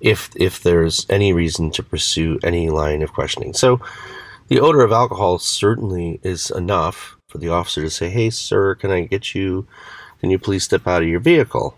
if 0.00 0.30
if 0.36 0.62
there's 0.62 1.06
any 1.10 1.32
reason 1.32 1.70
to 1.72 1.82
pursue 1.82 2.38
any 2.42 2.70
line 2.70 3.02
of 3.02 3.12
questioning. 3.12 3.52
So 3.52 3.80
the 4.48 4.60
odor 4.60 4.82
of 4.82 4.92
alcohol 4.92 5.38
certainly 5.38 6.20
is 6.22 6.50
enough 6.50 7.16
for 7.28 7.38
the 7.38 7.48
officer 7.48 7.82
to 7.82 7.90
say, 7.90 8.10
"Hey 8.10 8.30
sir, 8.30 8.74
can 8.74 8.90
I 8.90 9.02
get 9.02 9.34
you 9.34 9.66
can 10.20 10.30
you 10.30 10.38
please 10.38 10.64
step 10.64 10.86
out 10.86 11.02
of 11.02 11.08
your 11.08 11.20
vehicle?" 11.20 11.76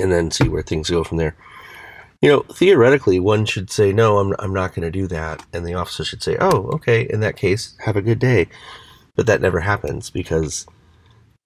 and 0.00 0.12
then 0.12 0.30
see 0.30 0.48
where 0.48 0.62
things 0.62 0.90
go 0.90 1.04
from 1.04 1.18
there. 1.18 1.36
You 2.20 2.30
know, 2.30 2.40
theoretically, 2.52 3.20
one 3.20 3.44
should 3.44 3.70
say, 3.70 3.92
no, 3.92 4.18
I'm, 4.18 4.34
I'm 4.38 4.54
not 4.54 4.74
going 4.74 4.82
to 4.82 4.90
do 4.90 5.06
that. 5.08 5.44
And 5.52 5.66
the 5.66 5.74
officer 5.74 6.04
should 6.04 6.22
say, 6.22 6.36
oh, 6.40 6.70
okay, 6.74 7.06
in 7.10 7.20
that 7.20 7.36
case, 7.36 7.76
have 7.84 7.96
a 7.96 8.02
good 8.02 8.18
day. 8.18 8.48
But 9.14 9.26
that 9.26 9.42
never 9.42 9.60
happens 9.60 10.10
because 10.10 10.66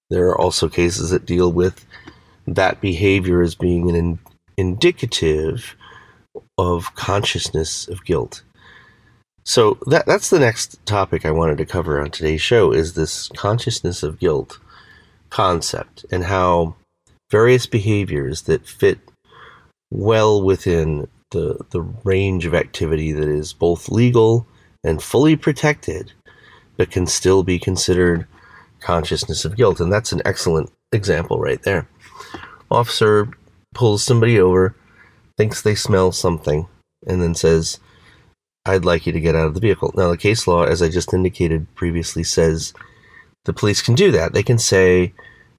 there 0.09 0.27
are 0.29 0.39
also 0.39 0.69
cases 0.69 1.09
that 1.09 1.25
deal 1.25 1.51
with 1.51 1.85
that 2.47 2.81
behavior 2.81 3.41
as 3.41 3.55
being 3.55 3.89
an 3.89 3.95
in, 3.95 4.19
indicative 4.57 5.75
of 6.57 6.95
consciousness 6.95 7.87
of 7.87 8.05
guilt. 8.05 8.43
So 9.49 9.79
that 9.87 10.05
that's 10.05 10.29
the 10.29 10.37
next 10.37 10.85
topic 10.85 11.25
I 11.25 11.31
wanted 11.31 11.57
to 11.57 11.65
cover 11.65 11.99
on 11.99 12.11
today's 12.11 12.39
show 12.39 12.71
is 12.71 12.93
this 12.93 13.29
consciousness 13.29 14.03
of 14.03 14.19
guilt 14.19 14.59
concept 15.31 16.05
and 16.11 16.25
how 16.25 16.75
various 17.31 17.65
behaviors 17.65 18.43
that 18.43 18.67
fit 18.67 18.99
well 19.89 20.39
within 20.39 21.07
the 21.31 21.57
the 21.71 21.81
range 21.81 22.45
of 22.45 22.53
activity 22.53 23.11
that 23.11 23.27
is 23.27 23.51
both 23.51 23.89
legal 23.89 24.45
and 24.83 25.01
fully 25.01 25.35
protected 25.35 26.13
but 26.77 26.91
can 26.91 27.07
still 27.07 27.41
be 27.41 27.57
considered 27.57 28.27
consciousness 28.81 29.45
of 29.45 29.57
guilt 29.57 29.79
and 29.79 29.91
that's 29.91 30.11
an 30.11 30.21
excellent 30.25 30.71
example 30.91 31.39
right 31.39 31.63
there. 31.63 31.89
Officer 32.69 33.27
pulls 33.73 34.03
somebody 34.03 34.39
over, 34.39 34.75
thinks 35.37 35.63
they 35.63 35.73
smell 35.73 36.11
something, 36.11 36.67
and 37.07 37.19
then 37.19 37.33
says, 37.33 37.79
I'd 38.65 38.85
like 38.85 39.05
you 39.05 39.13
to 39.13 39.19
get 39.19 39.35
out 39.35 39.47
of 39.47 39.53
the 39.53 39.59
vehicle. 39.59 39.93
Now, 39.95 40.09
the 40.09 40.17
case 40.17 40.47
law, 40.47 40.63
as 40.63 40.81
I 40.81 40.89
just 40.89 41.13
indicated 41.13 41.73
previously, 41.75 42.23
says 42.23 42.73
the 43.45 43.53
police 43.53 43.81
can 43.81 43.95
do 43.95 44.11
that. 44.11 44.33
They 44.33 44.43
can 44.43 44.59
say, 44.59 45.13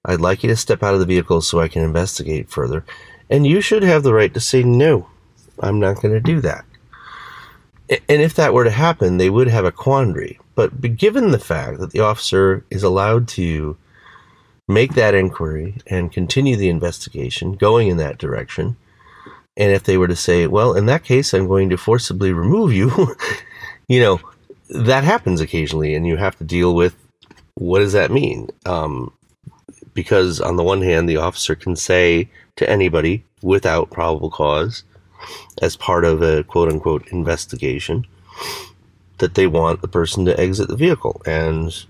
I'd 0.05 0.21
like 0.21 0.43
you 0.43 0.49
to 0.49 0.57
step 0.57 0.83
out 0.83 0.95
of 0.95 1.01
the 1.01 1.07
vehicle 1.07 1.41
so 1.41 1.61
I 1.61 1.69
can 1.69 1.83
investigate 1.83 2.51
further. 2.51 2.85
And 3.29 3.47
you 3.47 3.61
should 3.61 3.83
have 3.83 4.03
the 4.03 4.15
right 4.15 4.33
to 4.35 4.41
say, 4.41 4.63
no, 4.63 5.09
I'm 5.61 5.79
not 5.79 6.03
going 6.03 6.15
to 6.15 6.21
do 6.21 6.41
that. 6.41 6.65
And 7.89 8.23
if 8.23 8.35
that 8.35 8.55
were 8.55 8.65
to 8.65 8.71
happen, 8.71 9.17
they 9.17 9.31
would 9.31 9.49
have 9.49 9.65
a 9.65 9.73
quandary. 9.73 10.39
But 10.55 10.97
given 10.97 11.31
the 11.31 11.39
fact 11.39 11.81
that 11.81 11.91
the 11.91 12.01
officer 12.01 12.65
is 12.71 12.83
allowed 12.83 13.27
to 13.29 13.77
make 14.69 14.95
that 14.95 15.15
inquiry 15.15 15.79
and 15.87 16.13
continue 16.13 16.55
the 16.55 16.69
investigation 16.69 17.55
going 17.55 17.89
in 17.89 17.97
that 17.97 18.19
direction, 18.19 18.77
and 19.57 19.73
if 19.73 19.85
they 19.85 19.97
were 19.97 20.09
to 20.09 20.17
say, 20.17 20.47
well, 20.47 20.75
in 20.75 20.87
that 20.87 21.05
case, 21.05 21.33
I'm 21.35 21.49
going 21.49 21.71
to 21.71 21.77
forcibly 21.77 22.33
remove 22.33 22.73
you, 22.73 23.17
you 23.89 24.01
know, 24.01 24.21
that 24.69 25.05
happens 25.05 25.41
occasionally, 25.41 25.95
and 25.95 26.07
you 26.07 26.17
have 26.17 26.37
to 26.39 26.45
deal 26.45 26.75
with 26.75 26.95
what 27.55 27.81
does 27.81 27.93
that 27.93 28.11
mean? 28.11 28.49
Um, 28.65 29.13
because 29.93 30.41
on 30.41 30.57
the 30.57 30.65
one 30.65 30.83
hand, 30.83 31.09
the 31.09 31.19
officer 31.19 31.55
can 31.55 31.77
say 31.77 32.29
to 32.57 32.69
anybody 32.69 33.25
without 33.43 33.91
probable 33.91 34.31
cause, 34.31 34.85
as 35.61 35.77
part 35.77 36.05
of 36.05 36.23
a 36.23 36.43
quote 36.45 36.71
unquote 36.71 37.07
investigation, 37.09 38.07
that 39.19 39.35
they 39.35 39.47
want 39.47 39.83
the 39.83 39.89
person 39.89 40.25
to 40.25 40.41
exit 40.41 40.69
the 40.69 40.77
vehicle. 40.77 41.21
And 41.27 41.85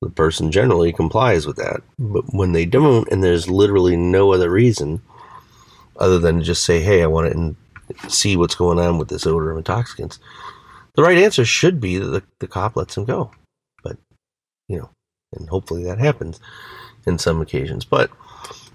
the 0.00 0.10
person 0.10 0.52
generally 0.52 0.92
complies 0.92 1.46
with 1.46 1.56
that. 1.56 1.82
But 1.98 2.32
when 2.32 2.52
they 2.52 2.66
don't, 2.66 3.08
and 3.10 3.24
there's 3.24 3.50
literally 3.50 3.96
no 3.96 4.32
other 4.32 4.50
reason 4.50 5.02
other 5.96 6.18
than 6.18 6.42
just 6.42 6.64
say, 6.64 6.80
hey, 6.80 7.02
I 7.02 7.06
want 7.06 7.32
to 7.32 8.10
see 8.10 8.36
what's 8.36 8.54
going 8.54 8.78
on 8.78 8.98
with 8.98 9.08
this 9.08 9.26
odor 9.26 9.50
of 9.50 9.58
intoxicants, 9.58 10.18
the 10.94 11.02
right 11.02 11.18
answer 11.18 11.44
should 11.44 11.80
be 11.80 11.98
that 11.98 12.06
the, 12.06 12.22
the 12.40 12.46
cop 12.46 12.76
lets 12.76 12.96
him 12.96 13.04
go. 13.04 13.30
But, 13.82 13.96
you 14.68 14.78
know, 14.78 14.90
and 15.32 15.48
hopefully 15.48 15.84
that 15.84 15.98
happens 15.98 16.40
in 17.06 17.18
some 17.18 17.40
occasions. 17.40 17.84
But 17.84 18.10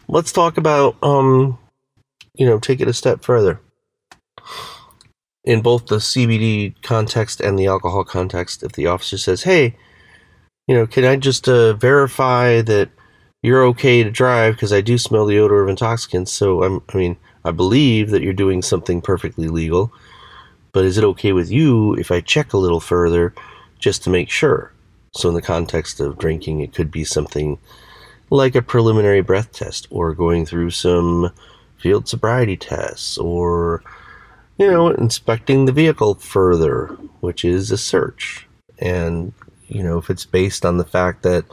let's 0.07 0.31
talk 0.31 0.57
about, 0.57 0.97
um, 1.01 1.57
you 2.33 2.45
know, 2.45 2.59
take 2.59 2.81
it 2.81 2.87
a 2.87 2.93
step 2.93 3.23
further. 3.23 3.59
In 5.45 5.61
both 5.61 5.87
the 5.87 5.97
CBD 5.97 6.75
context 6.81 7.39
and 7.39 7.57
the 7.57 7.67
alcohol 7.67 8.03
context, 8.03 8.61
if 8.61 8.73
the 8.73 8.87
officer 8.87 9.17
says, 9.17 9.43
hey, 9.43 9.75
you 10.67 10.75
know, 10.75 10.85
can 10.85 11.05
I 11.05 11.15
just 11.15 11.47
uh, 11.47 11.73
verify 11.73 12.61
that 12.61 12.89
you're 13.41 13.63
okay 13.65 14.03
to 14.03 14.11
drive 14.11 14.55
because 14.55 14.73
I 14.73 14.81
do 14.81 14.97
smell 14.97 15.25
the 15.25 15.39
odor 15.39 15.61
of 15.61 15.69
intoxicants. 15.69 16.31
So 16.31 16.63
I'm, 16.63 16.81
I 16.89 16.97
mean, 16.97 17.17
I 17.45 17.51
believe 17.51 18.09
that 18.11 18.21
you're 18.21 18.33
doing 18.33 18.61
something 18.61 19.01
perfectly 19.01 19.47
legal, 19.47 19.93
but 20.71 20.85
is 20.85 20.97
it 20.97 21.03
okay 21.03 21.31
with 21.31 21.49
you 21.49 21.93
if 21.95 22.11
I 22.11 22.21
check 22.21 22.53
a 22.53 22.57
little 22.57 22.79
further 22.79 23.33
just 23.79 24.03
to 24.03 24.09
make 24.09 24.29
sure? 24.29 24.73
So 25.13 25.29
in 25.29 25.35
the 25.35 25.41
context 25.41 25.99
of 25.99 26.17
drinking, 26.17 26.59
it 26.59 26.73
could 26.73 26.91
be 26.91 27.03
something 27.03 27.57
like 28.29 28.55
a 28.55 28.61
preliminary 28.61 29.21
breath 29.21 29.51
test 29.51 29.87
or 29.89 30.13
going 30.13 30.45
through 30.45 30.69
some 30.69 31.31
field 31.77 32.07
sobriety 32.07 32.57
tests 32.57 33.17
or 33.17 33.81
you 34.57 34.69
know 34.69 34.89
inspecting 34.89 35.65
the 35.65 35.71
vehicle 35.71 36.13
further 36.15 36.87
which 37.21 37.45
is 37.45 37.71
a 37.71 37.77
search 37.77 38.45
and 38.79 39.33
you 39.67 39.81
know 39.81 39.97
if 39.97 40.09
it's 40.09 40.25
based 40.25 40.65
on 40.65 40.77
the 40.77 40.83
fact 40.83 41.23
that 41.23 41.45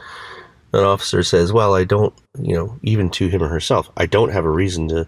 an 0.73 0.83
officer 0.83 1.23
says, 1.23 1.53
Well, 1.53 1.75
I 1.75 1.83
don't, 1.83 2.13
you 2.39 2.55
know, 2.55 2.77
even 2.81 3.09
to 3.11 3.27
him 3.27 3.43
or 3.43 3.47
herself, 3.47 3.89
I 3.97 4.05
don't 4.05 4.31
have 4.31 4.45
a 4.45 4.49
reason 4.49 4.87
to 4.89 5.07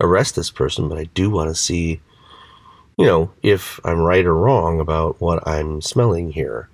arrest 0.00 0.36
this 0.36 0.50
person, 0.50 0.88
but 0.88 0.98
I 0.98 1.04
do 1.04 1.30
want 1.30 1.50
to 1.50 1.54
see, 1.54 2.00
you 2.96 3.06
know, 3.06 3.30
if 3.42 3.80
I'm 3.84 4.00
right 4.00 4.24
or 4.24 4.34
wrong 4.34 4.80
about 4.80 5.20
what 5.20 5.46
I'm 5.46 5.80
smelling 5.80 6.32
here. 6.32 6.68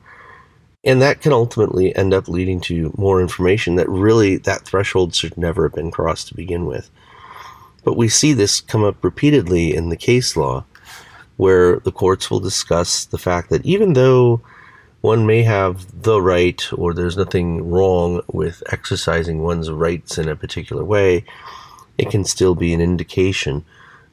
And 0.85 1.03
that 1.03 1.21
can 1.21 1.33
ultimately 1.33 1.95
end 1.97 2.15
up 2.15 2.29
leading 2.29 2.61
to 2.63 2.95
more 2.97 3.21
information 3.21 3.75
that 3.77 3.89
really 3.89 4.37
that 4.39 4.63
threshold 4.63 5.15
should 5.15 5.37
never 5.37 5.65
have 5.65 5.75
been 5.75 5.91
crossed 5.91 6.29
to 6.29 6.35
begin 6.35 6.67
with. 6.67 6.91
But 7.85 7.97
we 7.97 8.09
see 8.09 8.33
this 8.33 8.61
come 8.61 8.85
up 8.85 9.03
repeatedly 9.03 9.75
in 9.75 9.89
the 9.89 9.97
case 9.97 10.37
law 10.37 10.65
where 11.37 11.79
the 11.81 11.93
courts 11.93 12.31
will 12.31 12.41
discuss 12.41 13.05
the 13.05 13.19
fact 13.19 13.49
that 13.51 13.65
even 13.65 13.95
though 13.95 14.41
one 15.01 15.27
may 15.27 15.43
have 15.43 16.03
the 16.03 16.21
right, 16.21 16.73
or 16.73 16.93
there's 16.93 17.17
nothing 17.17 17.71
wrong 17.71 18.21
with 18.33 18.63
exercising 18.73 19.43
one's 19.43 19.71
rights 19.71 20.19
in 20.19 20.29
a 20.29 20.37
particular 20.37 20.85
way, 20.85 21.25
it 21.97 22.11
can 22.11 22.25
still 22.25 22.55
be 22.55 22.73
an 22.75 22.81
indication 22.81 23.65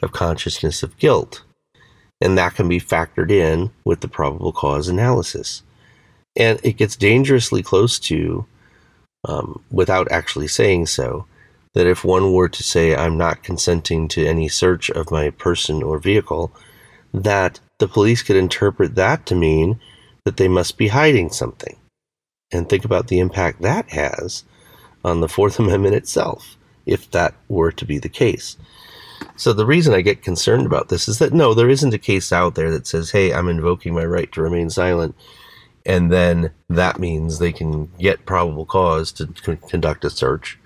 of 0.01 0.11
consciousness 0.11 0.83
of 0.83 0.97
guilt. 0.97 1.43
And 2.21 2.37
that 2.37 2.55
can 2.55 2.69
be 2.69 2.79
factored 2.79 3.31
in 3.31 3.71
with 3.83 4.01
the 4.01 4.07
probable 4.07 4.51
cause 4.51 4.87
analysis. 4.87 5.63
And 6.35 6.59
it 6.63 6.77
gets 6.77 6.95
dangerously 6.95 7.63
close 7.63 7.99
to, 7.99 8.45
um, 9.27 9.63
without 9.71 10.11
actually 10.11 10.47
saying 10.47 10.85
so, 10.87 11.25
that 11.73 11.87
if 11.87 12.05
one 12.05 12.31
were 12.31 12.49
to 12.49 12.63
say, 12.63 12.95
I'm 12.95 13.17
not 13.17 13.43
consenting 13.43 14.07
to 14.09 14.25
any 14.25 14.47
search 14.47 14.89
of 14.91 15.11
my 15.11 15.29
person 15.31 15.83
or 15.83 15.99
vehicle, 15.99 16.53
that 17.13 17.59
the 17.79 17.87
police 17.87 18.21
could 18.21 18.37
interpret 18.37 18.95
that 18.95 19.25
to 19.25 19.35
mean 19.35 19.79
that 20.25 20.37
they 20.37 20.47
must 20.47 20.77
be 20.77 20.89
hiding 20.89 21.29
something. 21.29 21.77
And 22.51 22.67
think 22.67 22.85
about 22.85 23.07
the 23.07 23.19
impact 23.19 23.61
that 23.61 23.89
has 23.91 24.43
on 25.03 25.21
the 25.21 25.29
Fourth 25.29 25.59
Amendment 25.59 25.95
itself, 25.95 26.57
if 26.85 27.09
that 27.11 27.33
were 27.47 27.71
to 27.71 27.85
be 27.85 27.97
the 27.97 28.09
case. 28.09 28.57
So 29.37 29.53
the 29.53 29.65
reason 29.65 29.93
I 29.93 30.01
get 30.01 30.21
concerned 30.21 30.65
about 30.65 30.89
this 30.89 31.07
is 31.07 31.19
that 31.19 31.33
no, 31.33 31.53
there 31.53 31.69
isn't 31.69 31.93
a 31.93 31.99
case 31.99 32.31
out 32.31 32.55
there 32.55 32.71
that 32.71 32.87
says, 32.87 33.11
hey, 33.11 33.33
I'm 33.33 33.49
invoking 33.49 33.93
my 33.93 34.05
right 34.05 34.31
to 34.33 34.41
remain 34.41 34.69
silent. 34.69 35.15
And 35.85 36.11
then 36.11 36.51
that 36.69 36.99
means 36.99 37.37
they 37.37 37.51
can 37.51 37.91
get 37.99 38.25
probable 38.25 38.65
cause 38.65 39.11
to 39.13 39.29
c- 39.43 39.57
conduct 39.69 40.03
a 40.03 40.09
search 40.09 40.57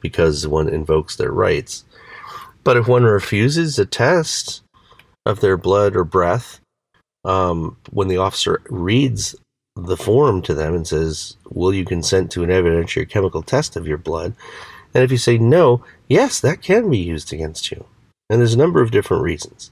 because 0.00 0.46
one 0.46 0.68
invokes 0.68 1.16
their 1.16 1.30
rights. 1.30 1.84
But 2.64 2.76
if 2.76 2.88
one 2.88 3.04
refuses 3.04 3.78
a 3.78 3.86
test 3.86 4.62
of 5.24 5.40
their 5.40 5.56
blood 5.56 5.94
or 5.94 6.04
breath, 6.04 6.60
um, 7.24 7.76
when 7.90 8.08
the 8.08 8.18
officer 8.18 8.60
reads 8.68 9.34
the 9.76 9.96
form 9.96 10.42
to 10.42 10.54
them 10.54 10.74
and 10.74 10.86
says, 10.86 11.36
Will 11.50 11.74
you 11.74 11.84
consent 11.84 12.30
to 12.32 12.44
an 12.44 12.50
evidentiary 12.50 13.08
chemical 13.08 13.42
test 13.42 13.76
of 13.76 13.86
your 13.86 13.98
blood? 13.98 14.34
And 14.94 15.02
if 15.02 15.10
you 15.10 15.18
say 15.18 15.38
no, 15.38 15.84
yes, 16.08 16.40
that 16.40 16.62
can 16.62 16.88
be 16.88 16.98
used 16.98 17.32
against 17.32 17.70
you. 17.70 17.84
And 18.30 18.40
there's 18.40 18.54
a 18.54 18.58
number 18.58 18.80
of 18.80 18.90
different 18.90 19.22
reasons. 19.22 19.70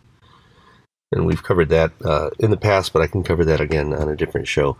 And 1.12 1.26
we've 1.26 1.42
covered 1.42 1.68
that 1.68 1.92
uh, 2.04 2.30
in 2.38 2.50
the 2.50 2.56
past, 2.56 2.92
but 2.92 3.02
I 3.02 3.06
can 3.06 3.22
cover 3.22 3.44
that 3.44 3.60
again 3.60 3.92
on 3.92 4.08
a 4.08 4.16
different 4.16 4.48
show. 4.48 4.76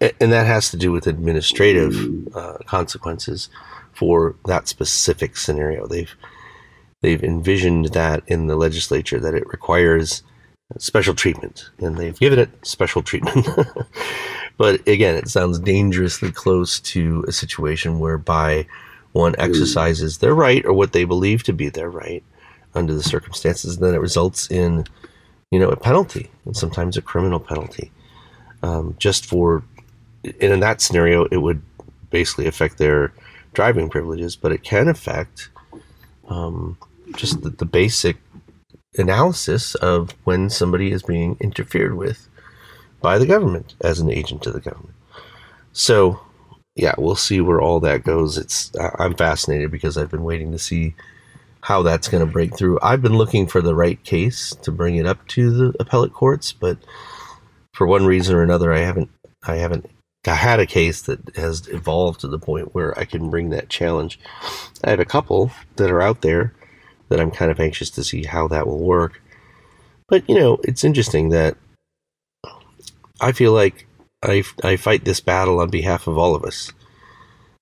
And 0.00 0.32
that 0.32 0.46
has 0.46 0.70
to 0.70 0.78
do 0.78 0.92
with 0.92 1.06
administrative 1.06 2.34
uh, 2.34 2.58
consequences 2.64 3.50
for 3.92 4.36
that 4.46 4.68
specific 4.68 5.36
scenario. 5.36 5.86
They've 5.86 6.14
they've 7.02 7.22
envisioned 7.22 7.86
that 7.86 8.22
in 8.26 8.46
the 8.46 8.56
legislature 8.56 9.20
that 9.20 9.34
it 9.34 9.46
requires 9.48 10.22
special 10.78 11.14
treatment, 11.14 11.70
and 11.78 11.96
they've 11.96 12.18
given 12.18 12.38
it 12.38 12.50
special 12.62 13.02
treatment. 13.02 13.46
but 14.56 14.86
again, 14.86 15.16
it 15.16 15.28
sounds 15.28 15.58
dangerously 15.58 16.30
close 16.30 16.80
to 16.80 17.24
a 17.26 17.32
situation 17.32 17.98
whereby 17.98 18.66
one 19.12 19.34
hmm. 19.34 19.40
exercises 19.40 20.18
their 20.18 20.34
right 20.34 20.64
or 20.64 20.72
what 20.72 20.92
they 20.92 21.04
believe 21.04 21.42
to 21.44 21.52
be 21.52 21.68
their 21.68 21.90
right 21.90 22.22
under 22.74 22.94
the 22.94 23.02
circumstances, 23.02 23.76
and 23.76 23.84
then 23.84 23.94
it 23.94 24.00
results 24.00 24.50
in, 24.50 24.86
you 25.50 25.58
know, 25.58 25.68
a 25.68 25.76
penalty 25.76 26.30
and 26.44 26.56
sometimes 26.56 26.96
a 26.96 27.02
criminal 27.02 27.40
penalty. 27.40 27.90
Um, 28.62 28.94
just 28.98 29.26
for, 29.26 29.64
and 30.22 30.52
in 30.52 30.60
that 30.60 30.80
scenario, 30.80 31.24
it 31.26 31.38
would 31.38 31.62
basically 32.10 32.46
affect 32.46 32.78
their 32.78 33.12
driving 33.54 33.88
privileges, 33.88 34.36
but 34.36 34.52
it 34.52 34.62
can 34.62 34.86
affect 34.86 35.48
um, 36.28 36.78
just 37.16 37.42
the, 37.42 37.50
the 37.50 37.64
basic 37.64 38.16
analysis 38.98 39.74
of 39.76 40.14
when 40.24 40.50
somebody 40.50 40.90
is 40.90 41.02
being 41.02 41.36
interfered 41.40 41.96
with 41.96 42.28
by 43.00 43.18
the 43.18 43.26
government 43.26 43.74
as 43.80 44.00
an 44.00 44.10
agent 44.10 44.46
of 44.46 44.52
the 44.52 44.60
government. 44.60 44.94
So, 45.72 46.20
yeah, 46.74 46.94
we'll 46.98 47.16
see 47.16 47.40
where 47.40 47.60
all 47.60 47.80
that 47.80 48.04
goes. 48.04 48.36
It's 48.36 48.72
I'm 48.98 49.14
fascinated 49.14 49.70
because 49.70 49.96
I've 49.96 50.10
been 50.10 50.24
waiting 50.24 50.52
to 50.52 50.58
see 50.58 50.94
how 51.62 51.82
that's 51.82 52.08
going 52.08 52.24
to 52.24 52.32
break 52.32 52.56
through. 52.56 52.78
I've 52.82 53.02
been 53.02 53.16
looking 53.18 53.46
for 53.46 53.60
the 53.60 53.74
right 53.74 54.02
case 54.02 54.54
to 54.62 54.72
bring 54.72 54.96
it 54.96 55.06
up 55.06 55.26
to 55.28 55.50
the 55.50 55.74
appellate 55.78 56.12
courts, 56.12 56.52
but 56.52 56.78
for 57.74 57.86
one 57.86 58.06
reason 58.06 58.34
or 58.34 58.42
another, 58.42 58.72
I 58.72 58.80
haven't 58.80 59.10
I 59.46 59.56
haven't 59.56 59.88
I 60.26 60.34
had 60.34 60.60
a 60.60 60.66
case 60.66 61.02
that 61.02 61.34
has 61.36 61.66
evolved 61.68 62.20
to 62.20 62.28
the 62.28 62.38
point 62.38 62.74
where 62.74 62.98
I 62.98 63.04
can 63.04 63.30
bring 63.30 63.50
that 63.50 63.68
challenge. 63.68 64.18
I 64.84 64.90
have 64.90 65.00
a 65.00 65.04
couple 65.04 65.50
that 65.76 65.90
are 65.90 66.02
out 66.02 66.20
there 66.20 66.54
that 67.10 67.20
I'm 67.20 67.30
kind 67.30 67.50
of 67.50 67.60
anxious 67.60 67.90
to 67.90 68.04
see 68.04 68.24
how 68.24 68.48
that 68.48 68.66
will 68.66 68.78
work. 68.78 69.20
But 70.08 70.26
you 70.28 70.34
know, 70.34 70.58
it's 70.64 70.84
interesting 70.84 71.28
that 71.28 71.56
I 73.20 73.32
feel 73.32 73.52
like 73.52 73.86
I, 74.22 74.44
I 74.64 74.76
fight 74.76 75.04
this 75.04 75.20
battle 75.20 75.60
on 75.60 75.70
behalf 75.70 76.06
of 76.06 76.16
all 76.16 76.34
of 76.34 76.44
us. 76.44 76.72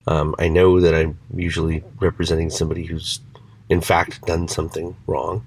Um, 0.06 0.34
I 0.38 0.48
know 0.48 0.80
that 0.80 0.94
I'm 0.94 1.18
usually 1.34 1.84
representing 2.00 2.50
somebody 2.50 2.84
who's, 2.84 3.20
in 3.68 3.80
fact, 3.80 4.24
done 4.26 4.48
something 4.48 4.96
wrong, 5.06 5.44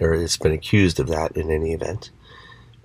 or 0.00 0.14
has 0.14 0.36
been 0.36 0.52
accused 0.52 1.00
of 1.00 1.06
that 1.08 1.36
in 1.36 1.50
any 1.50 1.72
event. 1.72 2.10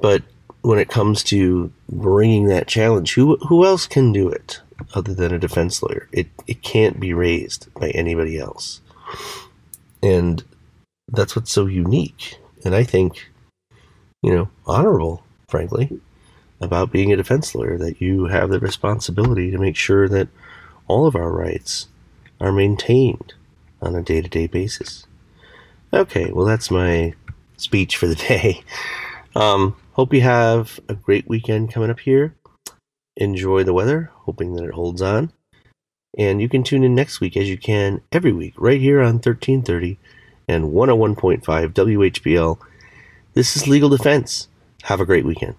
But 0.01 0.23
when 0.61 0.79
it 0.79 0.89
comes 0.89 1.23
to 1.25 1.71
bringing 1.89 2.47
that 2.47 2.67
challenge, 2.67 3.13
who 3.13 3.35
who 3.37 3.65
else 3.65 3.85
can 3.85 4.13
do 4.13 4.29
it 4.29 4.61
other 4.93 5.13
than 5.13 5.33
a 5.33 5.39
defense 5.39 5.83
lawyer? 5.83 6.07
It 6.11 6.27
it 6.47 6.61
can't 6.63 6.99
be 6.99 7.13
raised 7.13 7.67
by 7.73 7.89
anybody 7.89 8.39
else, 8.39 8.79
and 10.03 10.43
that's 11.11 11.35
what's 11.35 11.51
so 11.51 11.65
unique, 11.65 12.37
and 12.63 12.75
I 12.75 12.83
think, 12.83 13.31
you 14.21 14.31
know, 14.33 14.49
honorable, 14.67 15.23
frankly, 15.47 15.99
about 16.61 16.91
being 16.91 17.11
a 17.11 17.17
defense 17.17 17.55
lawyer. 17.55 17.79
That 17.79 17.99
you 17.99 18.25
have 18.25 18.51
the 18.51 18.59
responsibility 18.59 19.49
to 19.49 19.57
make 19.57 19.75
sure 19.75 20.07
that 20.07 20.27
all 20.87 21.07
of 21.07 21.15
our 21.15 21.31
rights 21.31 21.87
are 22.39 22.51
maintained 22.51 23.33
on 23.81 23.95
a 23.95 24.03
day 24.03 24.21
to 24.21 24.29
day 24.29 24.45
basis. 24.45 25.07
Okay, 25.91 26.31
well, 26.31 26.45
that's 26.45 26.69
my 26.69 27.13
speech 27.57 27.97
for 27.97 28.05
the 28.05 28.15
day. 28.27 28.61
Um, 29.35 29.75
Hope 29.93 30.11
you 30.11 30.21
have 30.21 30.79
a 30.89 30.95
great 30.95 31.27
weekend 31.27 31.71
coming 31.71 31.91
up 31.91 31.99
here. 31.99 32.33
Enjoy 33.15 33.63
the 33.63 33.75
weather, 33.75 34.09
hoping 34.11 34.55
that 34.55 34.65
it 34.65 34.73
holds 34.73 35.03
on. 35.03 35.31
And 36.17 36.41
you 36.41 36.47
can 36.47 36.63
tune 36.63 36.83
in 36.83 36.93
next 36.93 37.19
week 37.19 37.35
as 37.35 37.49
you 37.49 37.57
can 37.57 38.01
every 38.11 38.31
week, 38.31 38.53
right 38.57 38.79
here 38.79 38.99
on 38.99 39.15
1330 39.15 39.97
and 40.47 40.65
101.5 40.65 41.41
WHBL. 41.43 42.57
This 43.33 43.57
is 43.57 43.67
Legal 43.67 43.89
Defense. 43.89 44.47
Have 44.83 45.01
a 45.01 45.05
great 45.05 45.25
weekend. 45.25 45.55